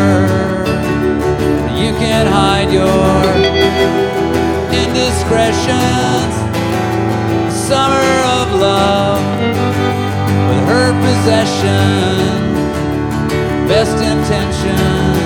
[1.82, 4.05] You can't hide your
[5.16, 6.36] indiscretions.
[7.54, 8.08] Summer
[8.40, 9.24] of love
[10.50, 12.54] with her possession,
[13.68, 15.18] best intentions,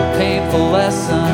[0.00, 1.33] and painful lessons.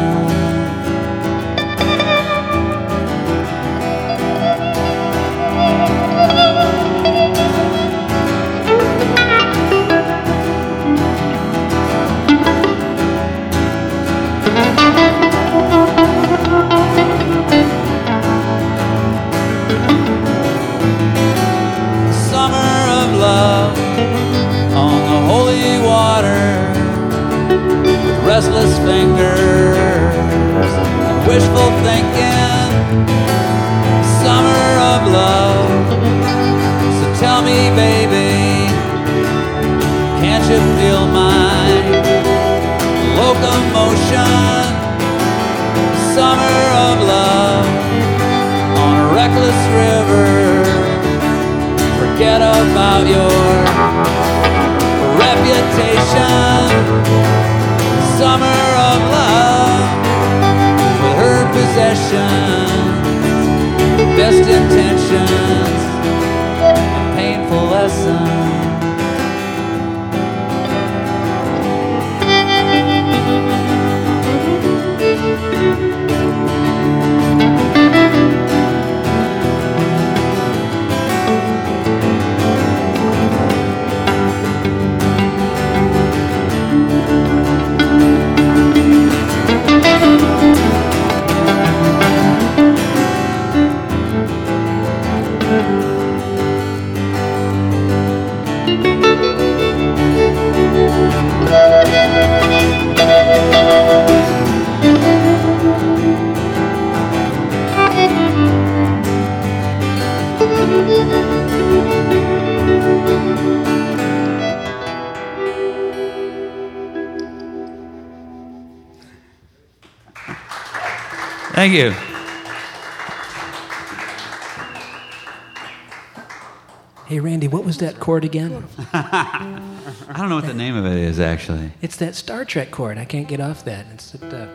[127.11, 128.69] Hey, Randy, what was that chord again?
[128.93, 131.73] I don't know what the name of it is actually.
[131.83, 132.99] It's that Star Trek chord.
[132.99, 133.85] I can't get off that.
[133.93, 134.49] It's the,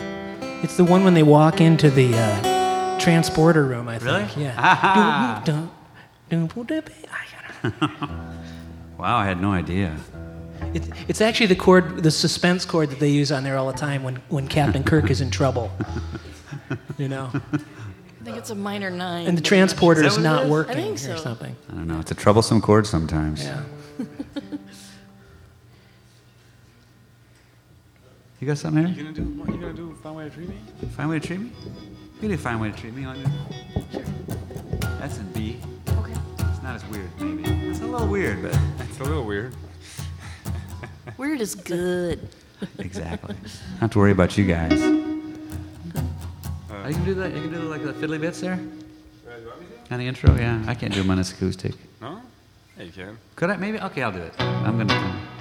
[0.64, 4.38] it's the one when they walk into the uh, transporter room, I think.
[4.38, 4.46] Really?
[4.46, 5.42] Yeah.
[5.46, 5.72] Don't know.
[8.98, 9.94] Wow, I had no idea.
[10.74, 13.78] It's, it's actually the chord, the suspense chord that they use on there all the
[13.78, 15.70] time when, when Captain Kirk is in trouble.
[16.98, 17.34] You know?
[18.26, 19.28] think it's a minor nine.
[19.28, 21.14] And the transporter is not working I think so.
[21.14, 21.56] or something.
[21.70, 22.00] I don't know.
[22.00, 23.44] It's a troublesome chord sometimes.
[23.44, 23.62] Yeah.
[28.40, 28.96] you got something here?
[28.96, 29.24] You gonna do?
[29.40, 29.96] What, you gonna do?
[30.02, 30.58] Find way to treat me.
[30.90, 31.52] Find way to treat me.
[32.22, 33.30] You did find way to treat me on your.
[33.92, 34.04] Sure.
[35.00, 35.58] That's in B.
[35.88, 36.14] Okay.
[36.40, 37.44] It's not as weird, maybe.
[37.68, 39.56] It's a little weird, but it's a little weird.
[41.18, 42.28] weird is good.
[42.80, 43.36] exactly.
[43.82, 45.05] Not to worry about you guys.
[46.86, 47.32] Are you gonna do that?
[47.32, 48.60] Are you gonna do like the fiddly bits there?
[49.90, 50.64] On the intro, yeah.
[50.68, 51.74] I can't do minus acoustic.
[52.00, 52.22] No,
[52.78, 53.18] yeah, you can.
[53.36, 53.58] Could I?
[53.58, 53.80] Maybe.
[53.80, 54.40] Okay, I'll do it.
[54.40, 55.35] I'm gonna.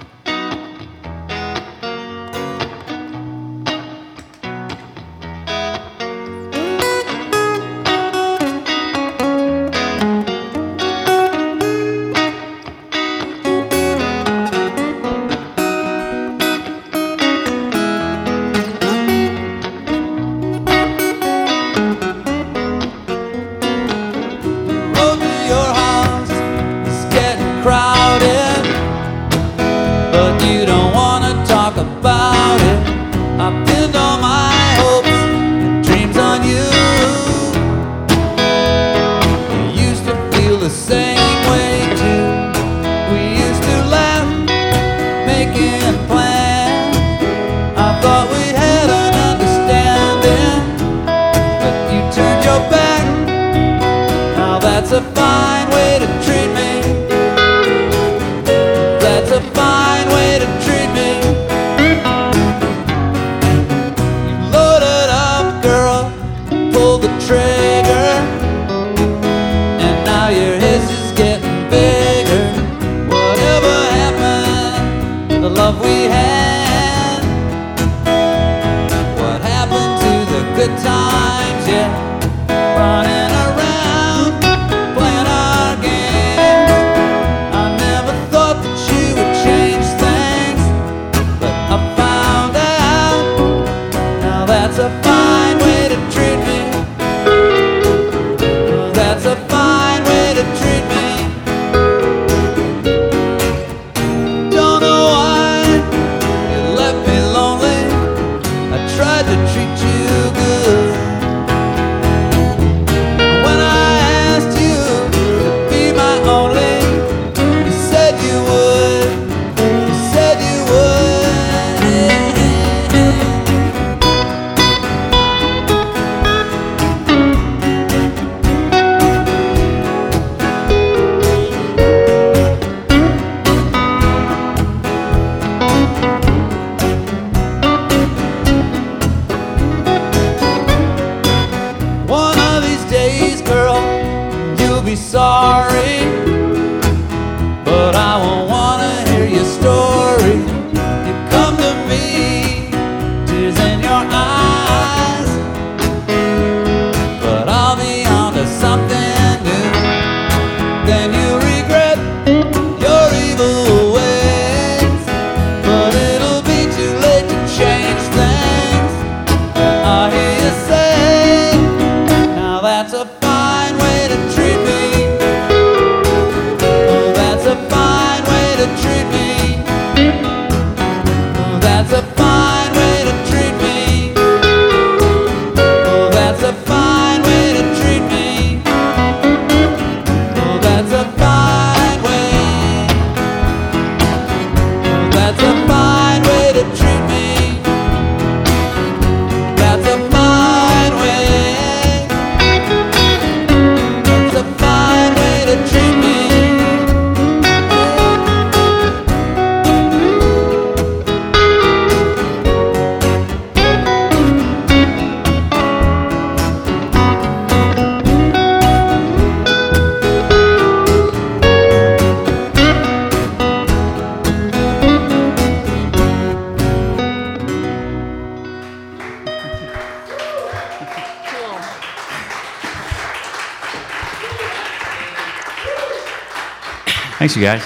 [237.35, 237.63] You guys.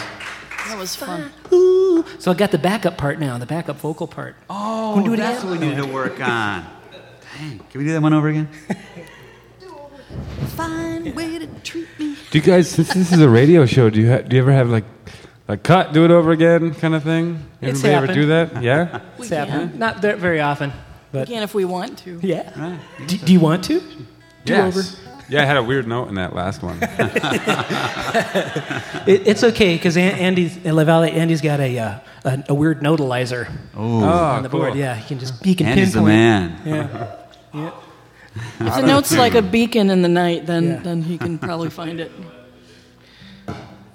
[0.67, 1.31] That was fun.
[1.51, 2.03] Ooh.
[2.19, 4.35] So I got the backup part now, the backup vocal part.
[4.49, 6.65] Oh, do that's what we need to work on.
[7.37, 8.49] Dang, can we do that one over again?
[10.55, 12.15] Fine way to treat me.
[12.31, 12.69] Do you guys?
[12.69, 14.85] Since this is a radio show, do you ha- do you ever have like
[15.47, 17.43] like cut, do it over again kind of thing?
[17.61, 18.63] It's Everybody ever do that?
[18.63, 19.01] Yeah.
[19.17, 19.77] We It's can.
[19.77, 20.75] Not very often, We
[21.19, 22.19] but can if we want to.
[22.21, 22.59] yeah.
[22.59, 22.79] Right.
[23.07, 23.79] Do, do you want to?
[24.45, 24.77] Do yes.
[24.77, 25.08] over.
[25.29, 26.79] Yeah, I had a weird note in that last one.
[29.07, 34.03] it, it's okay because Andy's in Andy's got a uh, a, a, weird nodalizer Ooh.
[34.03, 34.75] on the ah, board.
[34.75, 36.13] Yeah, he can just he can Andy's pinpoint.
[36.13, 36.87] Andy's the man.
[36.89, 37.15] Yeah.
[37.53, 38.67] yeah.
[38.67, 40.79] If the note's like a beacon in the night, then yeah.
[40.79, 42.11] then he can probably find it.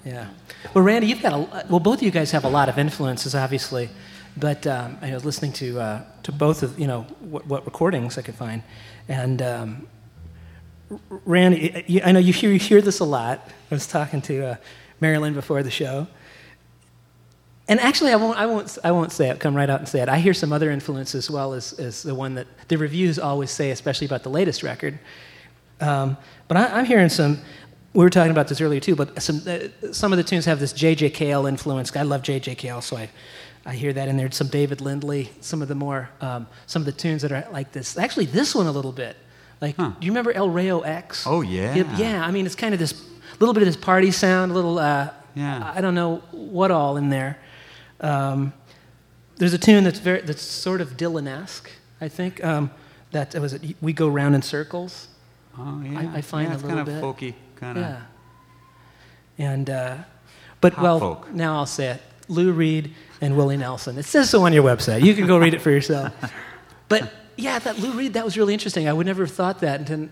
[0.05, 0.27] Yeah.
[0.75, 1.79] Well, Randy, you've got a well.
[1.79, 3.89] Both of you guys have a lot of influences, obviously.
[4.37, 8.15] But um, I was listening to uh, to both of you know what, what recordings
[8.19, 8.61] I could find,
[9.07, 9.87] and um,
[11.09, 13.49] Randy, I know you hear you hear this a lot.
[13.71, 14.55] I was talking to uh,
[15.01, 16.07] Marilyn before the show,
[17.67, 19.39] and actually, I won't I won't I won't say it.
[19.39, 20.09] Come right out and say it.
[20.09, 23.49] I hear some other influence as well as as the one that the reviews always
[23.49, 24.99] say, especially about the latest record.
[25.81, 26.17] Um,
[26.47, 27.39] but I, I'm hearing some.
[27.93, 30.59] We were talking about this earlier too, but some uh, some of the tunes have
[30.59, 31.09] this J.J.
[31.11, 31.95] Cale influence.
[31.95, 32.55] I love J.J.
[32.55, 33.09] Cale, so I,
[33.65, 34.29] I hear that in there.
[34.29, 37.71] Some David Lindley, some of the more um, some of the tunes that are like
[37.71, 37.97] this.
[37.97, 39.17] Actually, this one a little bit.
[39.61, 41.25] Like, do you remember El Rayo X?
[41.25, 41.95] Oh, yeah.
[41.97, 42.25] yeah.
[42.25, 42.93] I mean, it's kind of this
[43.39, 44.77] little bit of this party sound, a little.
[44.79, 45.71] Uh, Yeah.
[45.75, 47.37] I don't know what all in there.
[48.01, 48.53] Um,
[49.37, 52.43] there's a tune that's very that's sort of Dylan-esque, I think.
[52.43, 52.71] Um,
[53.11, 53.75] that was it.
[53.81, 55.07] We go round in circles.
[55.57, 55.99] Oh, yeah.
[55.99, 56.59] I- I find yeah, a little bit.
[56.59, 57.03] it's little kind of bit.
[57.03, 57.83] folky, kind of.
[57.83, 58.01] Yeah.
[59.37, 59.97] And, uh,
[60.61, 61.33] but well, folk.
[61.33, 63.97] now I'll say it Lou Reed and Willie Nelson.
[63.97, 65.03] It says so on your website.
[65.03, 66.13] You can go read it for yourself.
[66.87, 68.87] But yeah, that Lou Reed, that was really interesting.
[68.87, 69.79] I would never have thought that.
[69.81, 70.11] And then,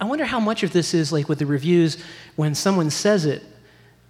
[0.00, 1.98] I wonder how much of this is like with the reviews,
[2.36, 3.42] when someone says it,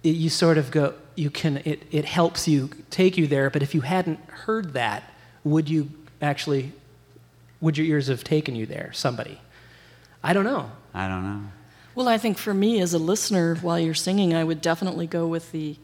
[0.03, 3.49] it you sort of go, you can, it, it helps you take you there.
[3.49, 5.03] But if you hadn't heard that,
[5.43, 5.89] would you
[6.21, 6.71] actually,
[7.61, 9.39] would your ears have taken you there, somebody?
[10.23, 10.71] I don't know.
[10.93, 11.41] I don't know.
[11.93, 15.27] Well, I think for me as a listener, while you're singing, I would definitely go
[15.27, 15.77] with the,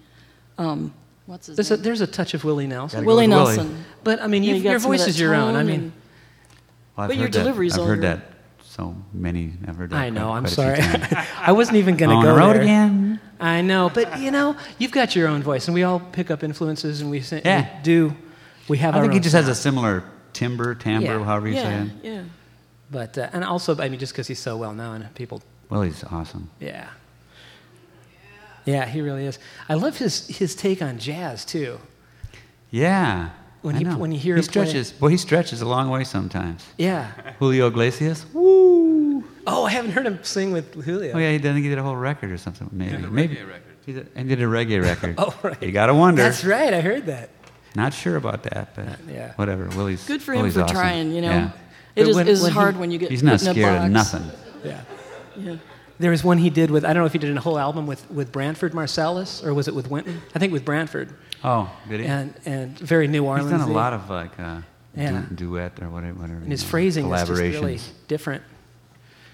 [0.57, 0.93] um,
[1.25, 1.83] what's his There's a, name?
[1.83, 3.05] there's a touch of Willie Nelson.
[3.05, 3.55] Willie with Willie.
[3.55, 3.85] Nelson.
[4.03, 5.55] But I mean, Yeah, you, you your voice is your own.
[5.55, 5.91] I mean, and-
[7.01, 8.31] Well, I've But your heard that- delivery's I've heard your- that
[8.63, 9.53] so many.
[9.67, 9.95] I've heard that.
[9.97, 10.27] I know.
[10.27, 11.25] quite- I'm quite sorry.
[11.41, 12.61] I wasn't even going to go the road there.
[12.61, 13.19] again.
[13.39, 16.43] I know, but you know, you've got your own voice, and we all pick up
[16.43, 17.61] influences, and we, say, Yeah.
[17.77, 18.15] we do.
[18.67, 18.95] We have.
[18.95, 21.23] I think he just has a similar timbre, timbre, Yeah.
[21.25, 21.91] however you say yeah, it.
[22.03, 22.21] yeah.
[22.91, 25.41] But uh, and also, I mean, just because he's so well known, people.
[25.69, 26.51] Well, he's awesome.
[26.59, 26.87] Yeah.
[28.65, 29.39] Yeah, he really is.
[29.67, 31.79] I love his his take on jazz too.
[32.69, 33.29] Yeah.
[33.61, 34.93] When I he- when you hear he him play- stretches.
[34.99, 36.65] Well, he stretches a long way sometimes.
[36.77, 37.11] Yeah.
[37.39, 38.25] Julio Iglesias.
[38.33, 39.23] Woo.
[39.47, 41.13] Oh, I haven't heard him sing with Julio.
[41.15, 41.51] Oh yeah, he did.
[41.51, 42.69] I think he did a whole record or something.
[42.71, 42.97] Maybe.
[42.97, 43.35] Maybe.
[43.35, 43.61] Record.
[43.85, 45.15] He did, he did a reggae record.
[45.17, 45.61] Oh, right.
[45.61, 46.21] You gotta wonder.
[46.23, 46.73] That's right.
[46.73, 47.29] I heard that.
[47.75, 49.33] Not sure about that, but uh, yeah.
[49.35, 49.67] whatever.
[49.69, 50.75] Willie's Good for him Willie's for awesome.
[50.75, 51.29] trying, you know.
[51.29, 51.51] Yeah.
[51.95, 53.47] It But is when- is when he- hard when you get He's not put in
[53.49, 54.31] a scared of nothing.
[54.63, 54.81] Yeah.
[55.37, 55.55] Yeah.
[55.99, 57.85] There was one he did with I don't know if he did a whole album
[57.87, 60.21] with with Branford Marsalis or was it with Wynton?
[60.35, 61.13] I think with Branford.
[61.43, 62.05] Oh, did he?
[62.05, 63.49] And and very New Orleans.
[63.51, 64.61] He's done a lot of like uh,
[64.95, 65.23] Yeah.
[65.29, 66.13] du- duet or whatever.
[66.19, 68.43] whatever and his know, phrasing is just really different.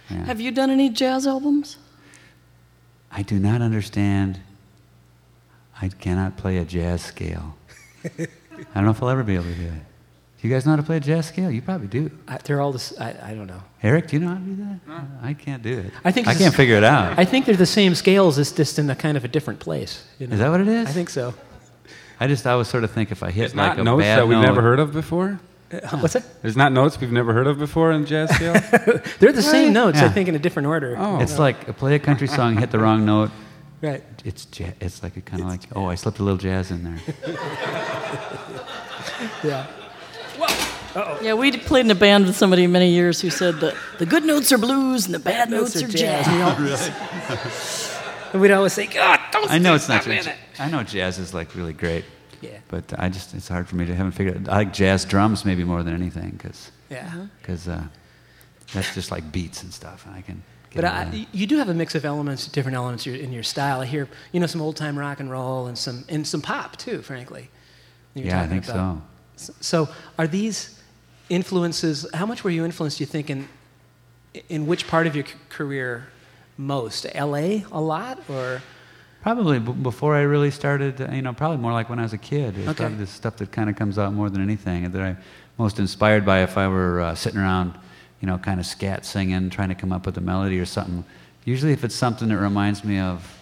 [0.10, 0.24] Yeah.
[0.26, 1.78] Have you done any jazz albums?
[3.12, 4.40] I do not understand.
[5.82, 7.56] I cannot play a jazz scale.
[8.06, 8.28] I
[8.74, 9.84] don't know if I'll ever be able to do it.
[10.42, 11.50] Do you guys know how to play a jazz scale?
[11.50, 12.12] You probably do.
[12.28, 12.94] I, they're all this.
[13.00, 13.62] I, I don't know.
[13.82, 15.02] Eric, do you know how to do that?
[15.24, 15.92] I can't do it.
[16.06, 17.18] I think I can't figure it out.
[17.18, 18.38] I think they're the same scales.
[18.38, 20.04] It's just in a kind of a different place.
[20.20, 20.34] you know?
[20.34, 20.88] Is that what it is?
[20.88, 21.34] I think so.
[22.20, 24.20] I just always sort of think if I hit It's like not a notes bad
[24.20, 25.40] that we've note, never heard of before.
[25.72, 26.42] Uh, What's that?
[26.42, 28.54] There's not notes we've never heard of before in jazz scale.
[29.20, 30.00] They're the same notes.
[30.00, 30.96] I think in a different order.
[30.98, 31.20] Oh.
[31.20, 33.32] It's like play a country song, hit the wrong note.
[33.80, 34.04] Right.
[34.26, 36.84] It's ja- it's like it kind of like oh I slipped a little jazz in
[36.84, 37.00] there.
[39.44, 39.68] Yeah.
[41.22, 44.26] Yeah, we played in a band with somebody many years who said that the good
[44.26, 46.28] notes are blues and the bad notes, are jazz.
[46.28, 46.56] We all-
[48.34, 50.02] And we'd always say, God, don't I know it's not.
[50.04, 50.28] stop in Jazz.
[50.28, 52.06] it." I know jazz is like really great.
[52.42, 52.58] Yeah.
[52.68, 54.36] But I just it's hard for me to haven't figured.
[54.44, 54.50] It.
[54.50, 57.28] I like jazz drums maybe more than anything because Yeah.
[57.48, 57.82] uh,
[58.74, 60.44] that's just like beats and stuff, and I can.
[60.76, 63.80] But I, you do have a mix of elements, different elements in your- style.
[63.82, 66.76] I hear, you know, some old time rock and roll and some and some pop
[66.78, 67.02] too.
[67.02, 67.50] Frankly.
[68.14, 69.02] Yeah, I think about-
[69.38, 69.54] so.
[69.62, 70.80] So, are these
[71.30, 72.06] influences?
[72.14, 72.98] How much were you influenced?
[72.98, 73.48] Do you think in
[74.50, 76.08] in which part of your career
[76.58, 77.06] most?
[77.14, 77.66] L.A.
[77.72, 78.62] a lot, or
[79.22, 82.14] Probably b- before I really started, uh, you know, probably more like when I was
[82.14, 82.58] a kid.
[82.58, 82.78] It's Okay.
[82.84, 85.18] probably the stuff that kind of comes out more than anything, that I'm
[85.58, 87.74] most inspired by if I were uh, sitting around,
[88.22, 91.04] you know, kind of scat singing, trying to come up with a melody or something.
[91.46, 93.34] Usually, if it's something that reminds me of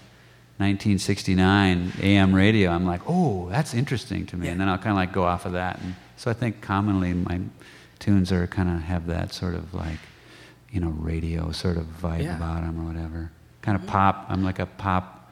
[0.58, 4.96] 1969 AM radio, I'm like, oh, that's interesting to me, and then I'll kind of
[4.98, 5.80] like go off of that.
[5.82, 7.42] And so I think commonly my
[8.00, 10.00] tunes are kind of have that sort of like,
[10.76, 12.36] you know, radio sort of vibe Yeah.
[12.36, 13.32] about them or whatever.
[13.62, 13.92] Kind of mm-hmm.
[13.92, 14.26] pop.
[14.28, 15.32] I'm like a pop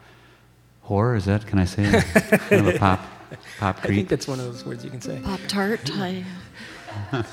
[0.88, 1.46] Whore, is that?
[1.46, 2.04] Can I say it?
[2.50, 3.00] kind of a pop,
[3.60, 5.20] pop I think that's one of those words you can say.
[5.24, 5.90] Pop Tart.
[5.94, 6.26] I,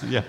[0.06, 0.22] yeah.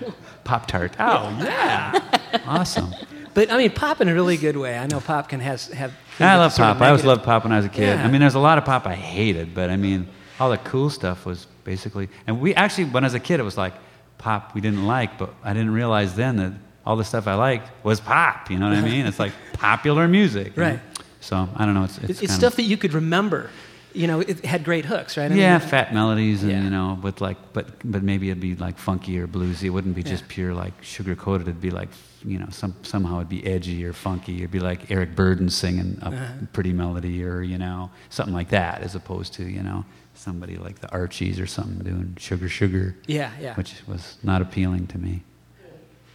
[0.44, 0.94] Pop tart.
[0.98, 2.00] Oh, yeah.
[2.46, 2.92] awesome.
[3.32, 4.76] But I mean, pop in a really good way.
[4.76, 5.92] I know pop can has have.
[6.20, 6.80] I love pop.
[6.80, 7.84] I always loved pop when I was a kid.
[7.84, 8.04] Yeah.
[8.04, 10.06] I mean, there's a lot of pop I hated, but I mean,
[10.38, 12.10] all the cool stuff was basically.
[12.26, 13.74] And we actually, when I was a kid, it was like
[14.18, 16.52] pop we didn't like, but I didn't realize then that
[16.84, 18.50] all the stuff I liked was pop.
[18.50, 19.06] You know what I mean?
[19.06, 20.56] It's like popular music.
[20.56, 20.68] you know?
[20.70, 20.80] Right.
[21.20, 21.84] So I don't know.
[21.84, 23.50] It's, it's, It's, stuff of, that you could remember.
[23.94, 25.26] You know, it had great hooks, right?
[25.26, 26.62] I mean, yeah, fat melodies and Yeah.
[26.64, 29.64] you know, with like, but but maybe it'd be like funky or bluesy.
[29.64, 31.46] It wouldn't be just pure like sugar coated.
[31.46, 31.90] It'd be like,
[32.24, 34.38] you know, some somehow it'd be edgy or funky.
[34.38, 36.24] It'd be like Eric Burdon singing a Uh-huh.
[36.54, 40.78] pretty melody or you know something like that, as opposed to you know somebody like
[40.80, 43.54] the Archies or something doing sugar sugar, Yeah, yeah.
[43.56, 45.22] which was not appealing to me.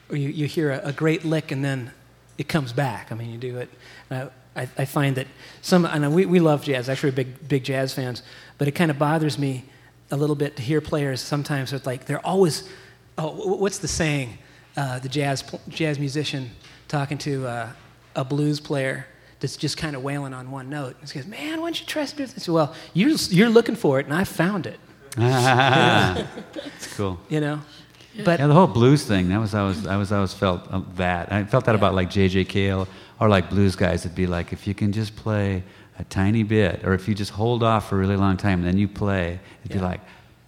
[0.09, 1.91] Or you, you hear a, a great lick and then
[2.37, 3.11] it comes back.
[3.11, 3.69] I mean, you do it.
[4.11, 5.27] Uh, I, I find that
[5.61, 8.23] some, and we, we love jazz, actually, big, big jazz fans,
[8.57, 9.65] but it kind of bothers me
[10.09, 12.67] a little bit to hear players sometimes with like, they're always,
[13.17, 14.37] oh, wh- what's the saying?
[14.75, 16.51] Uh, the jazz, jazz musician
[16.87, 17.69] talking to uh,
[18.15, 19.07] a blues player
[19.39, 20.95] that's just kind of wailing on one note.
[21.05, 22.49] He goes, man, why don't you try some different things?
[22.49, 24.79] Well, you're, you're looking for it, and I found it,
[25.17, 27.19] It's cool.
[27.29, 27.61] you know?
[28.23, 29.29] But Yeah, the whole blues thing.
[29.29, 31.31] That was I was I was always felt uh, that.
[31.31, 32.45] I felt that about like J.J.
[32.45, 32.87] Cale
[33.19, 34.05] or like blues guys.
[34.05, 35.63] It'd be like if you can just play
[35.99, 38.67] a tiny bit, or if you just hold off for a really long time, and
[38.67, 39.39] then you play.
[39.63, 40.01] It'd be like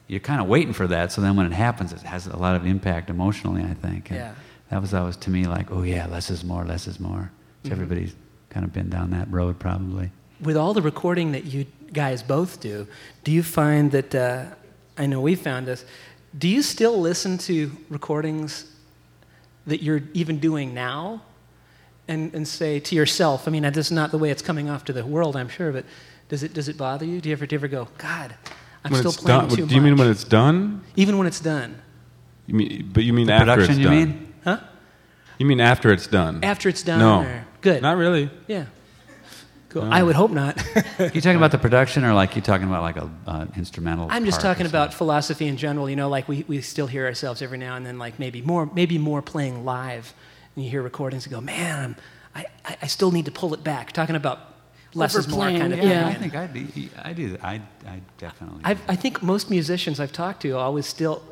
[0.08, 1.12] you're kind of waiting for that.
[1.12, 3.64] So then when it happens, it has a lot of impact emotionally.
[3.64, 4.10] I think.
[4.12, 4.34] And Yeah.
[4.70, 7.32] That was always to me like, oh yeah, less is more, less is more.
[7.64, 7.72] Mm-hmm.
[7.72, 8.16] Everybody's
[8.50, 10.12] kind of been down that road probably.
[10.42, 12.88] with all the recording that you guys both do,
[13.24, 14.46] do you find that, uh,
[14.98, 15.86] I know we found this,
[16.38, 18.72] do you still listen to recordings
[19.68, 21.22] that you're even doing now
[22.08, 24.86] and, and say to yourself, I mean, this is not the way it's coming off
[24.86, 25.86] to the world, I'm sure, but
[26.28, 27.22] does it, does it bother you?
[27.22, 28.36] Do you ever, do you ever go, God,
[28.84, 30.84] I'm when still playing done, too do you mean when it's done?
[30.96, 31.82] even when it's done.
[32.48, 33.96] You mean, but you mean The after production, it's you done?
[33.96, 34.34] mean?
[34.44, 34.60] Huh?
[35.38, 36.44] You mean after it's done?
[36.44, 37.00] After it's done?
[37.00, 37.22] No.
[37.22, 37.82] Or, good.
[37.82, 38.30] Not really.
[38.48, 38.66] yeah.
[39.70, 39.84] Cool.
[39.84, 40.62] I would hope not.
[41.00, 44.08] You talking about the production, or like you talking about like a uh, instrumental?
[44.10, 45.90] I'm just talking about philosophy in general.
[45.90, 48.70] You know, like we, we still hear ourselves every now and then, like maybe more
[48.74, 50.14] maybe more playing live,
[50.56, 51.96] and you hear recordings and go, man, I'm,
[52.36, 53.94] I I I still need to pull it back.
[53.94, 54.40] Talking about
[54.94, 56.14] less is more kind of yeah.
[56.14, 56.16] thing.
[56.16, 56.90] I think I do.
[57.04, 57.38] I do.
[57.42, 58.62] I, I definitely.
[58.66, 61.24] I I think most musicians I've talked to always still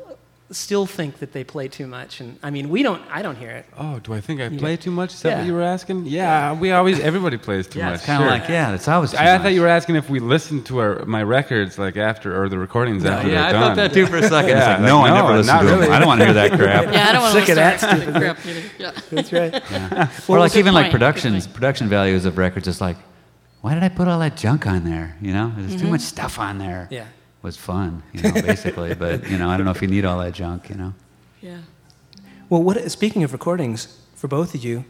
[0.50, 3.02] still think that they play too much, and I mean we don't.
[3.10, 3.66] I don't hear it.
[3.76, 5.12] Oh, do I think I play too much?
[5.12, 5.38] Is that Yeah.
[5.38, 6.06] what you were asking?
[6.06, 7.96] Yeah, we always everybody plays too yeah, much.
[7.96, 8.38] it's kind of sure.
[8.38, 8.74] like yeah.
[8.74, 9.10] It's always.
[9.10, 11.96] too I, I thought you were asking if we listened to our my records like
[11.96, 13.76] after or the recordings after Yeah, I they're thought done.
[13.76, 14.50] that too for a second.
[14.50, 15.92] Yeah, it's like, like, no, I never listen not to them.
[15.92, 16.92] I don't want to hear that crap.
[16.92, 18.64] Yeah, I don't want to Sick of that stupid crap music.
[18.78, 18.92] Yeah.
[19.10, 19.54] That's right.
[20.28, 22.68] or like even like point, good productions, production values of records.
[22.68, 22.96] It's like,
[23.60, 25.16] why did I put all that junk on there?
[25.20, 25.92] You know, there's too mm-hmm.
[25.92, 26.88] much stuff on there.
[26.90, 27.06] Yeah.
[27.42, 28.94] Was fun, you know, basically.
[28.94, 30.68] but you know, I don't know if you need all that junk.
[30.70, 30.94] You know.
[31.40, 31.58] Yeah.
[32.48, 34.84] Well, what speaking of recordings for both of you,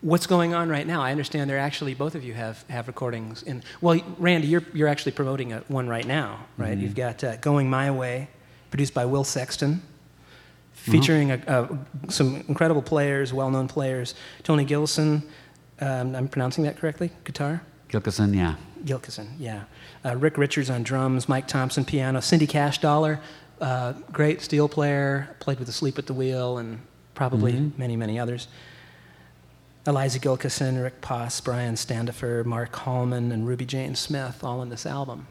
[0.00, 1.02] what's going on right now?
[1.02, 3.62] I understand there actually both of you have, have recordings in.
[3.80, 6.76] Well, Randy, you're you're actually promoting a, one right now, right?
[6.76, 8.28] You've got uh, "Going My Way,"
[8.70, 9.82] produced by Will Sexton,
[10.72, 14.14] featuring a, a, some incredible players, well-known players.
[14.42, 15.22] Tony Gilson,
[15.80, 17.10] um, I'm pronouncing that correctly.
[17.24, 17.62] Guitar.
[17.88, 18.56] Gilkyson, yeah.
[18.84, 19.64] Gilkyson, yeah.
[20.04, 23.20] Uh, Rick Richards on drums, Mike Thompson piano, Cindy Cashdollar,
[23.60, 26.80] uh, great steel player, played with Asleep at the Wheel, and
[27.14, 28.48] probably many, many others.
[29.86, 34.84] Eliza Gilkyson, Rick Poss, Brian Standefer, Mark Hallman, and Ruby Jane Smith, all in this
[34.86, 35.26] album.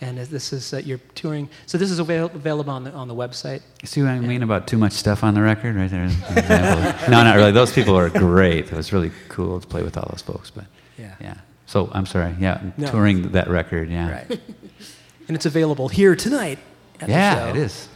[0.00, 1.48] And this is uh, you're touring.
[1.66, 3.62] So this is avail- available on the on the website.
[3.84, 6.08] See what I mean about too much stuff on the record, right there.
[7.08, 7.52] no, not really.
[7.52, 8.64] Those people are great.
[8.66, 10.50] It was really cool to play with all those folks.
[10.50, 10.64] But
[10.98, 11.14] Yeah.
[11.20, 11.34] yeah.
[11.72, 12.34] So I'm sorry.
[12.38, 12.90] Yeah, No.
[12.90, 13.88] touring that record.
[13.88, 14.10] Yeah.
[14.12, 14.30] Right.
[15.28, 16.58] and it's available here tonight.
[17.00, 17.88] At Yeah, the show it is.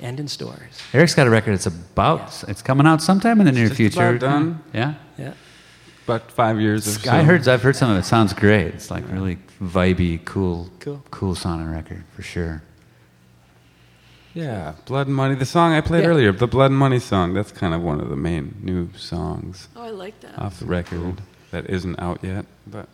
[0.00, 0.58] And in stores.
[0.92, 1.54] Eric's got a record.
[1.54, 2.42] It's about.
[2.48, 4.08] It's coming out sometime in the near Just future.
[4.08, 4.60] about done.
[4.74, 4.94] Yeah.
[5.16, 5.34] Yeah.
[6.06, 7.12] About five years or so.
[7.12, 7.46] I heard.
[7.46, 8.04] I've heard some of it.
[8.04, 8.74] Sounds great.
[8.74, 11.04] It's like really vibey, cool, Cool.
[11.12, 12.64] cool sounding record for sure.
[14.34, 15.36] Yeah, Blood and Money.
[15.36, 16.08] The song I played Yeah.
[16.10, 17.32] earlier, the Blood and Money song.
[17.32, 20.36] That's kind of one of the main new songs Oh, I like that.
[20.36, 21.20] off the record
[21.52, 22.44] that isn't out yet.
[22.66, 22.88] But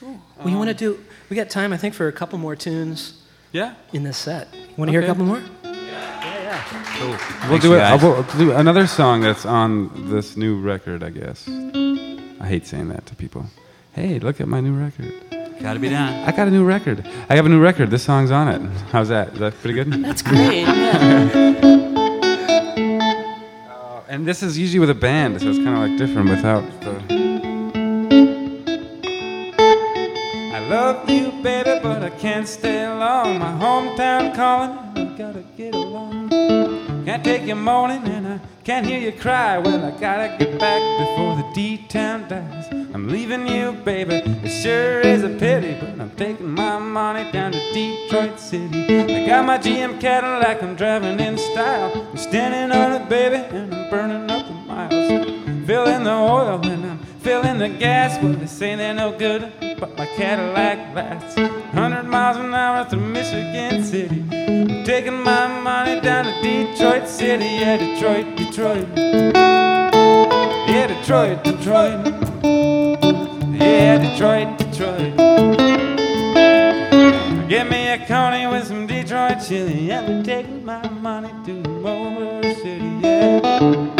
[0.00, 1.04] Well, you want to um, do?
[1.28, 3.22] We got time, I think, for a couple more tunes
[3.52, 4.48] yeah, in this set.
[4.76, 5.42] Want to hear a couple more?
[6.98, 7.08] Cool.
[7.08, 7.78] we'll Thanks, do you it.
[7.78, 8.02] guys.
[8.02, 11.02] We'll do another song that's on this new record.
[11.02, 11.48] I guess.
[11.48, 13.46] I hate saying that to people.
[13.92, 15.12] Hey, look at my new record.
[15.60, 16.12] Got to be done.
[16.28, 17.06] I got a new record.
[17.28, 17.90] I have a new record.
[17.90, 18.60] This song's on it.
[18.90, 19.34] How's that?
[19.34, 20.04] Is that pretty good?
[20.04, 20.62] That's great.
[20.62, 21.88] Yeah.
[24.12, 26.90] And this is usually with a band, so it's kind of like different without the.
[30.54, 33.38] I love you, baby, but I can't stay long.
[33.38, 36.28] My hometown calling, I gotta get along.
[37.06, 39.56] Can't take your moaning, and I can't hear you cry.
[39.56, 42.68] Well, I gotta get back before the D-town dies.
[42.92, 44.16] I'm leaving you, baby.
[44.16, 48.84] It sure is a pity, but taking my money down to Detroit City.
[48.84, 52.06] I got my GM Cadillac, I'm driving in style.
[52.10, 55.66] I'm standing on it, baby, and I'm burning up the miles.
[55.66, 58.22] filling the oil and I'm filling the gas.
[58.22, 63.00] Well, they say they're no good, but my Cadillac lasts 100 miles an hour through
[63.00, 64.22] Michigan City.
[64.30, 67.46] I'm taking my money down to Detroit City.
[67.46, 68.86] Yeah, Detroit, Detroit.
[70.70, 71.98] Yeah, Detroit, Detroit.
[73.58, 75.71] Yeah, Detroit, Detroit.
[77.52, 79.92] Give me a coney with some Detroit chili.
[79.92, 82.82] I'm taking my money to Motor City.
[83.02, 83.91] Yeah.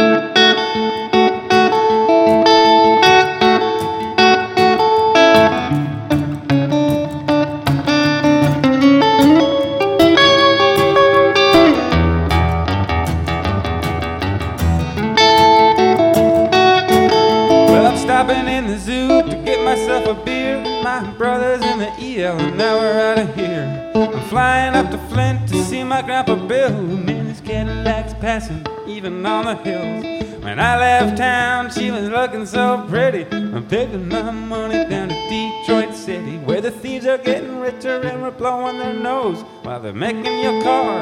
[22.23, 23.91] EL, now we're out of here.
[23.97, 26.71] I'm flying up to Flint to see my grandpa Bill.
[26.71, 30.05] Man, his Cadillac's passing, even on the hills.
[30.45, 33.27] When I left town, she was looking so pretty.
[33.33, 38.23] I'm taking my money down to Detroit City, where the thieves are getting richer and
[38.23, 41.01] we're blowing their nose while they're making your car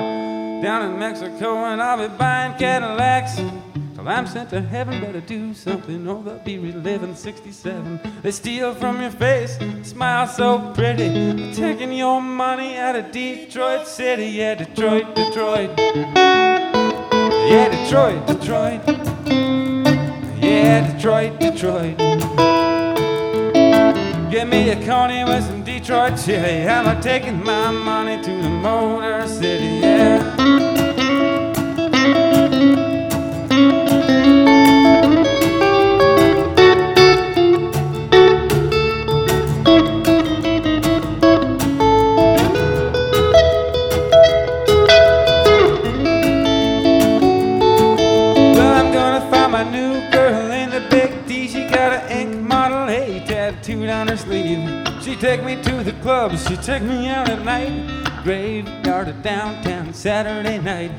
[0.62, 3.70] down in Mexico, and I'll be buying Cadillacs.
[4.01, 8.01] Till I'm sent to heaven, better do something, or they'll be reliving 67.
[8.22, 11.53] They steal from your face, smile so pretty.
[11.53, 14.24] Taking your money out of Detroit City.
[14.24, 15.78] Yeah, Detroit, Detroit.
[15.78, 18.80] Yeah, Detroit, Detroit.
[20.40, 21.98] Yeah, Detroit, Detroit.
[24.30, 26.66] Give me a coney with some Detroit chili.
[26.66, 29.80] I'm taking my money to the Motor City.
[29.82, 30.39] Yeah.
[55.37, 57.70] Take me to the club, she take me out at night.
[58.24, 60.91] Graveyard of downtown Saturday night.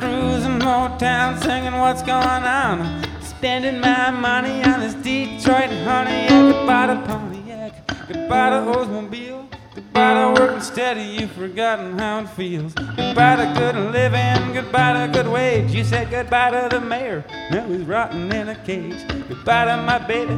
[0.00, 3.04] Cruising Motown, singing what's going on.
[3.22, 6.26] Spending my money on this Detroit honey.
[6.26, 9.46] Yeah, goodbye to Pontiac, goodbye to Oldsmobile.
[9.72, 12.74] Goodbye to working steady, you've forgotten how it feels.
[12.74, 15.70] Goodbye to good living, goodbye to good wage.
[15.70, 19.06] You said goodbye to the mayor, now he's rotting in a cage.
[19.28, 20.36] Goodbye to my baby,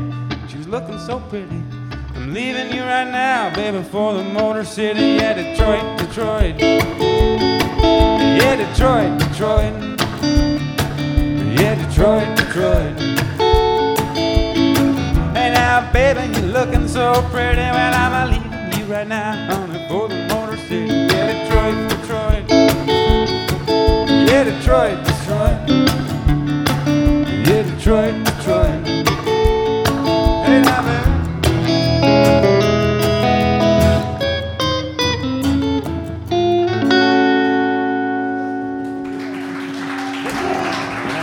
[0.49, 1.63] she's looking so pretty.
[2.29, 5.01] I'm leaving you right now, baby, for the Motor City.
[5.01, 6.61] Yeah, Detroit, Detroit.
[6.61, 9.73] Yeah, Detroit, Detroit.
[11.59, 12.99] Yeah, Detroit, Detroit.
[15.33, 17.63] Hey now, baby, you're looking so pretty.
[17.63, 20.93] Well, I'm leaving you right now on for the Motor City.
[20.93, 22.45] Yeah, Detroit, Detroit.
[24.29, 25.59] Yeah, Detroit, Detroit.
[27.47, 29.08] Yeah, Detroit, Detroit.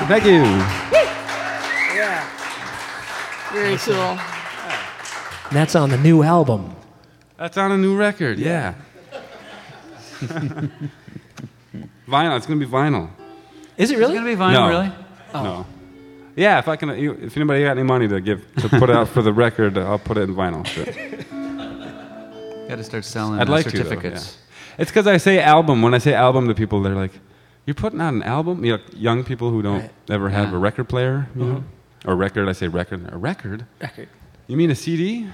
[0.08, 0.44] Thank you.
[1.96, 2.28] Yeah.
[3.54, 4.18] Very cool.
[5.52, 6.76] That's on the new album.
[7.38, 8.76] That's on a new record, yeah.
[12.08, 13.10] vinyl, it's gonna be vinyl.
[13.78, 14.14] Is it really?
[14.16, 14.70] It's going to be vinyl, No.
[14.70, 14.92] really?
[15.34, 15.66] No.
[16.38, 19.22] Yeah, if I can, if anybody got any money to give to put out for
[19.22, 20.66] the record, I'll put it in vinyl.
[20.66, 20.86] Sure.
[22.70, 23.72] Got to start selling I'd uh, like to.
[23.72, 24.38] Though, certificates.
[24.38, 24.82] yeah.
[24.82, 25.82] It's because I say album.
[25.82, 27.12] When I say album to people, they're like,
[27.66, 29.92] "You're putting out an album?" You know, young people who don't Right.
[30.10, 30.56] ever have Yeah.
[30.56, 31.64] a record player, you know,
[32.06, 32.48] or record.
[32.50, 33.08] I say record.
[33.12, 33.66] A record?
[33.82, 34.10] Record.
[34.48, 35.28] You mean a CD?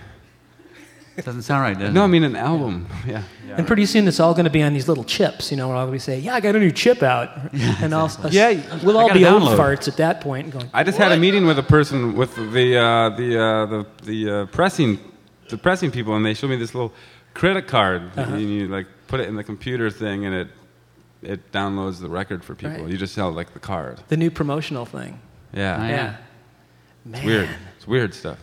[1.25, 1.93] Doesn't sound right, does it?
[1.93, 2.87] No, I mean an album.
[3.05, 3.21] Yeah.
[3.47, 3.55] yeah.
[3.57, 5.77] And pretty soon it's all going to be on these little chips, you know, where
[5.77, 8.97] I'll be saying, "Yeah, I got a new chip out," and I'll, us- Yeah, we'll
[8.97, 10.53] all gotta be old farts at that point, point.
[10.53, 13.85] going, I just had a meeting with a person with the uh, the uh, the
[14.03, 14.97] the uh, pressing
[15.49, 16.93] the pressing people, and they showed me this little
[17.35, 18.03] credit card.
[18.17, 18.33] Uh-huh.
[18.33, 20.47] And you like put it in the computer thing, and it
[21.21, 22.83] it downloads the record for people.
[22.83, 22.91] Right.
[22.91, 23.99] You just sell like the card.
[24.09, 25.19] the new promotional thing.
[25.53, 26.15] Yeah, Oh, yeah.
[27.13, 27.49] it's weird.
[27.77, 28.39] It's weird stuff.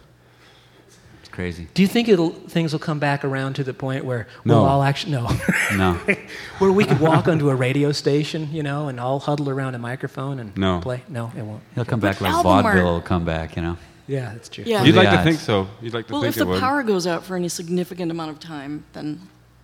[1.20, 1.68] It's crazy.
[1.74, 4.56] Do you think it'll things will come back around to the point where No.
[4.56, 5.28] we'll all actually no,
[5.76, 5.94] No.
[6.58, 9.78] where we could walk onto a radio station, you know, and all huddle around a
[9.78, 10.80] microphone and No.
[10.80, 11.02] play?
[11.08, 11.62] No, it won't.
[11.74, 12.94] He'll come back like album vaudeville art.
[12.94, 13.76] will come back, you know.
[14.06, 14.64] Yeah, that's true.
[14.66, 14.84] Yeah.
[14.84, 15.68] You'd the like to think so.
[15.82, 16.60] You'd like to Well, think if the would.
[16.60, 19.20] power goes out for any significant amount of time, then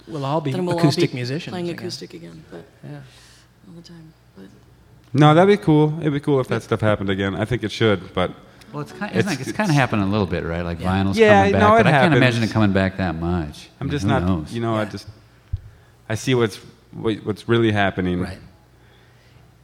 [0.07, 1.52] We'll all be then we'll acoustic all be musicians.
[1.52, 1.78] playing again.
[1.78, 2.98] acoustic again, but Yeah.
[3.68, 4.12] all the time.
[4.36, 4.46] But
[5.12, 5.98] no, that'd be cool.
[6.00, 7.34] It'd be cool if that stuff happened again.
[7.34, 8.30] I think it should, but
[8.72, 10.62] Well, it's kind, It's- it's, like, it's kind of happening a little bit, right?
[10.62, 13.14] Like vinyl's Yeah, coming back, no, it but I can't imagine it coming back that
[13.14, 13.68] much.
[13.68, 14.22] I I'm mean, just not.
[14.24, 14.52] knows?
[14.52, 15.07] You know, I just
[16.09, 16.57] I see what's
[16.92, 18.20] what- what's really happening.
[18.20, 18.38] Right.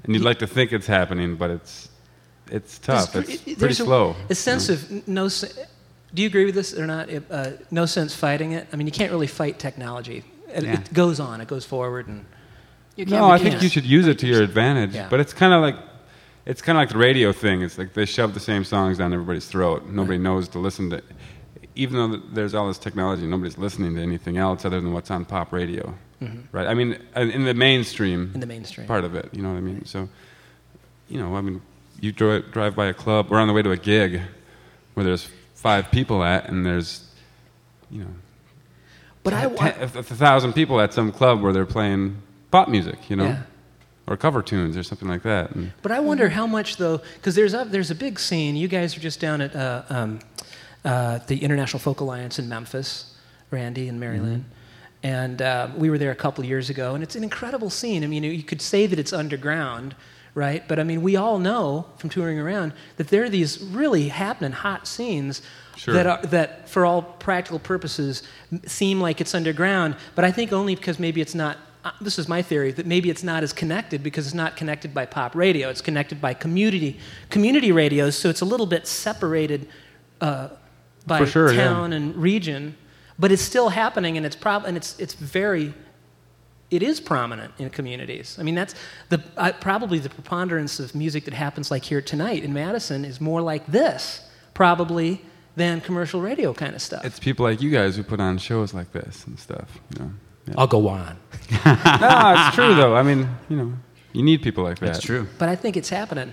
[0.05, 1.89] And you'd like to think it's happening, but it's
[2.51, 3.13] it's tough.
[3.13, 4.17] There's- It's pretty a- slow.
[4.31, 5.29] A sense of no.
[6.11, 7.09] Se- Do you agree with this or not?
[7.09, 8.67] It, Uh, no sense fighting it.
[8.73, 10.25] I mean, you can't really fight technology.
[10.55, 10.73] It, Yeah.
[10.75, 11.41] it goes on.
[11.41, 12.25] It goes forward, and
[12.97, 13.63] You can't No, I think can't.
[13.63, 14.95] you should use it to your advantage.
[14.95, 15.09] Yeah.
[15.09, 15.77] But it's kind of like
[16.47, 17.63] it's kind of like the radio thing.
[17.63, 19.87] It's like they shove the same songs down everybody's throat.
[19.89, 21.01] Nobody knows to listen to.
[21.77, 25.25] Even though there's all this technology, nobody's listening to anything else other than what's on
[25.25, 25.95] pop radio,
[26.53, 26.67] right?
[26.67, 28.35] I mean, in in the mainstream, Mm-hmm.
[28.35, 28.87] in the mainstream.
[28.87, 29.29] part of it.
[29.33, 29.85] You know what I mean?
[29.87, 30.09] So,
[31.09, 31.61] you know, I mean,
[32.01, 33.31] you dri- drive by a club.
[33.31, 34.21] We're on the way to a gig
[34.95, 35.29] where there's
[35.61, 37.05] five people at, and there's,
[37.91, 38.15] you know,
[39.23, 42.17] But I, ten- a, a thousand people at some club where they're playing
[42.51, 43.43] pop music, you know, Yeah.
[44.07, 45.51] or cover tunes or something like that.
[45.55, 48.57] And But I wonder how much though, because there's a there's a big scene.
[48.57, 50.19] You guys are just down at uh, um,
[50.85, 53.15] uh, the International Folk Alliance in Memphis,
[53.51, 54.45] Randy and Mary Lynn,
[55.03, 58.03] and uh, we were there a couple years ago, and it's an incredible scene.
[58.03, 59.95] I mean, you could say that it's underground,
[60.35, 60.67] right?
[60.67, 64.53] But I mean, we all know from touring around that there are these really happening
[64.53, 65.43] hot scenes.
[65.77, 65.95] Sure.
[65.95, 68.23] That, are, that, for all practical purposes,
[68.67, 72.29] seem like it's underground, but I think only because maybe it's not uh, this is
[72.29, 75.71] my theory that maybe it's not as connected because it's not connected by pop radio.
[75.71, 76.99] It's connected by community
[77.31, 79.67] community radios, so it's a little bit separated
[80.21, 80.49] uh,
[81.07, 81.65] by sure, yeah.
[81.65, 82.77] town and region,
[83.19, 85.73] but it's still happening, and it's prob- and it's it's very
[86.71, 88.37] it is prominent in communities.
[88.39, 88.75] I mean, that's
[89.09, 93.21] the uh, probably the preponderance of music that happens like here tonight in Madison is
[93.21, 94.23] more like this,
[94.55, 95.23] probably
[95.57, 97.05] than commercial radio kind of stuff.
[97.05, 99.81] it's people like you guys who put on shows like this and stuff.
[99.99, 100.11] You know?
[100.47, 100.55] Yeah.
[100.57, 101.19] I'll go on.
[101.67, 102.95] no, it's true though.
[102.97, 103.73] I mean, you know,
[104.13, 104.87] you need people like that.
[104.87, 105.27] That's true.
[105.39, 106.33] But I think it's happening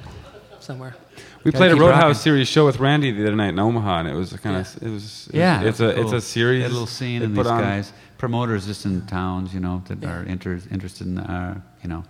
[0.59, 0.95] somewhere.
[1.43, 2.13] We Gotta played a Roadhouse rocking.
[2.15, 4.89] series show with Randy the other night in Omaha, and it was kind of it
[4.89, 6.63] was it Yeah, It's a that's it's a series.
[6.63, 7.61] That little scene they and these on.
[7.61, 12.03] guys, promoters just in towns, you know, that are inter- interested in, uh, you know,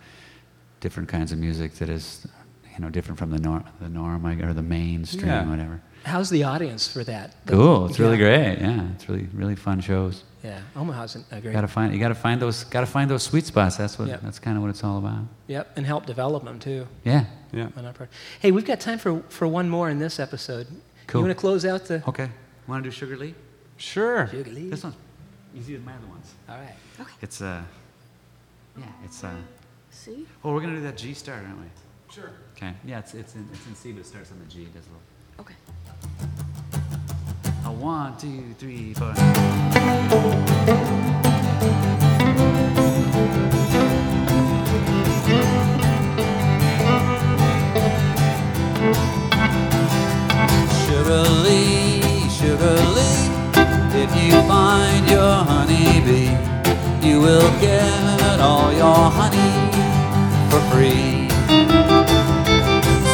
[0.79, 2.27] different kinds of music that is,
[2.73, 5.45] you know, different from the norm, the norm or the mainstream, Yeah.
[5.49, 5.81] whatever.
[6.05, 7.35] How's the audience for that?
[7.47, 7.87] Cool.
[7.87, 8.59] It's really great.
[8.59, 10.23] Yeah, it's really really fun shows.
[10.43, 11.51] Yeah, Omaha's a great.
[11.51, 13.75] Gotta find you gotta find those gotta find those sweet spots.
[13.75, 14.21] That's what Yep.
[14.21, 15.23] that's kind of what it's all about.
[15.47, 16.87] Yep, and help develop them too.
[17.03, 17.25] Yeah.
[17.51, 17.69] Yeah.
[17.75, 17.93] on our.
[18.39, 20.67] Hey, we've got time for, for one more in this episode.
[21.07, 21.21] Cool.
[21.21, 22.03] You want to close out the?
[22.07, 22.29] Okay.
[22.67, 23.33] Want to do Sugar Lee?
[23.77, 24.27] Sure.
[24.27, 24.69] Sugar Lee?
[24.69, 24.95] This one's
[25.57, 26.33] easier than my other ones.
[26.49, 26.75] All right.
[26.99, 27.13] Okay.
[27.21, 27.63] It's uh,
[28.77, 29.31] yeah, it's uh.
[29.89, 30.27] See?
[30.43, 31.65] Oh, we're gonna do that G star, aren't we?
[32.13, 32.31] Sure.
[32.55, 32.73] Okay.
[32.85, 34.63] Yeah, it's it's in it's in C, but it starts on the G.
[34.63, 35.01] It Does a little.
[35.39, 35.55] Okay.
[37.65, 39.13] A one, two, three, four.
[57.17, 59.53] You will get all your honey
[60.51, 61.27] for free.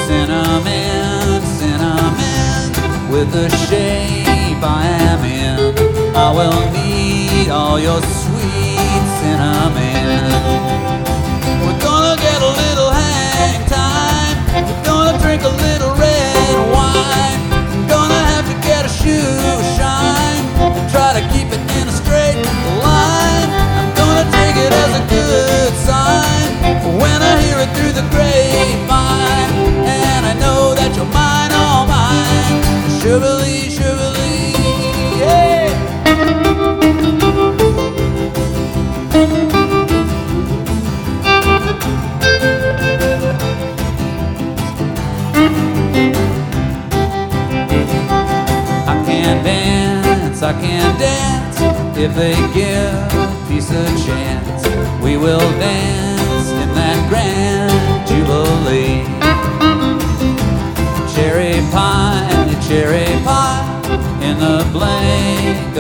[0.08, 5.58] Cinnamon, cinnamon, with the shape I am in,
[6.18, 10.93] I will need all your sweet cinnamon.
[29.86, 32.62] And I know that you're mine, all mine.
[33.02, 33.40] Sugar
[35.20, 35.70] yeah.
[48.86, 51.58] I can dance, I can dance
[51.98, 54.64] if they give peace a chance.
[55.04, 57.53] We will dance in that grand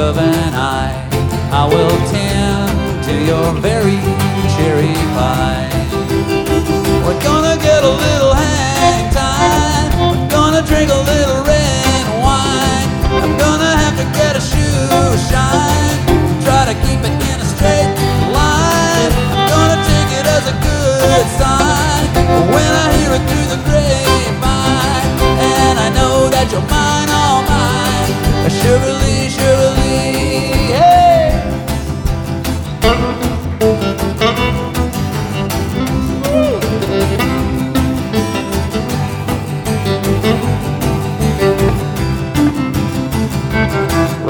[0.03, 0.91] of an eye,
[1.49, 4.01] I will tend to your very
[4.55, 5.71] cherry pie.
[7.05, 7.52] We're gonna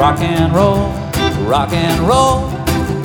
[0.04, 0.92] Rock and roll,
[1.48, 2.52] rock and roll,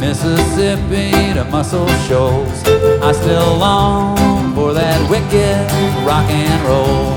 [0.01, 2.59] Mississippi to Muscle Shoals.
[2.99, 4.19] I still long
[4.53, 5.63] for that wicked
[6.03, 7.15] rock and roll.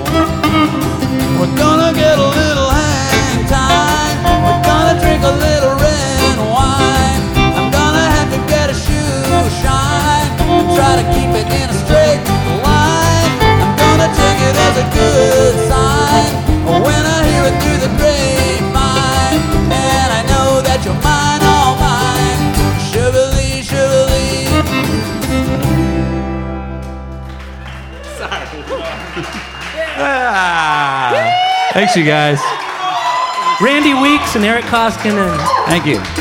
[1.42, 4.22] We're gonna get a little hang time.
[4.46, 7.26] We're gonna drink a little red wine.
[7.58, 9.26] I'm gonna have to get a shoe
[9.66, 12.22] shine and try to keep it in a straight
[12.62, 13.34] line.
[13.66, 16.30] I'm gonna take it as a good sign
[16.70, 18.41] when I hear it through the grapevine.
[31.82, 32.40] Thanks, you guys.
[33.60, 35.18] Randy Weeks and Eric Koskin
[35.66, 36.21] Thank you.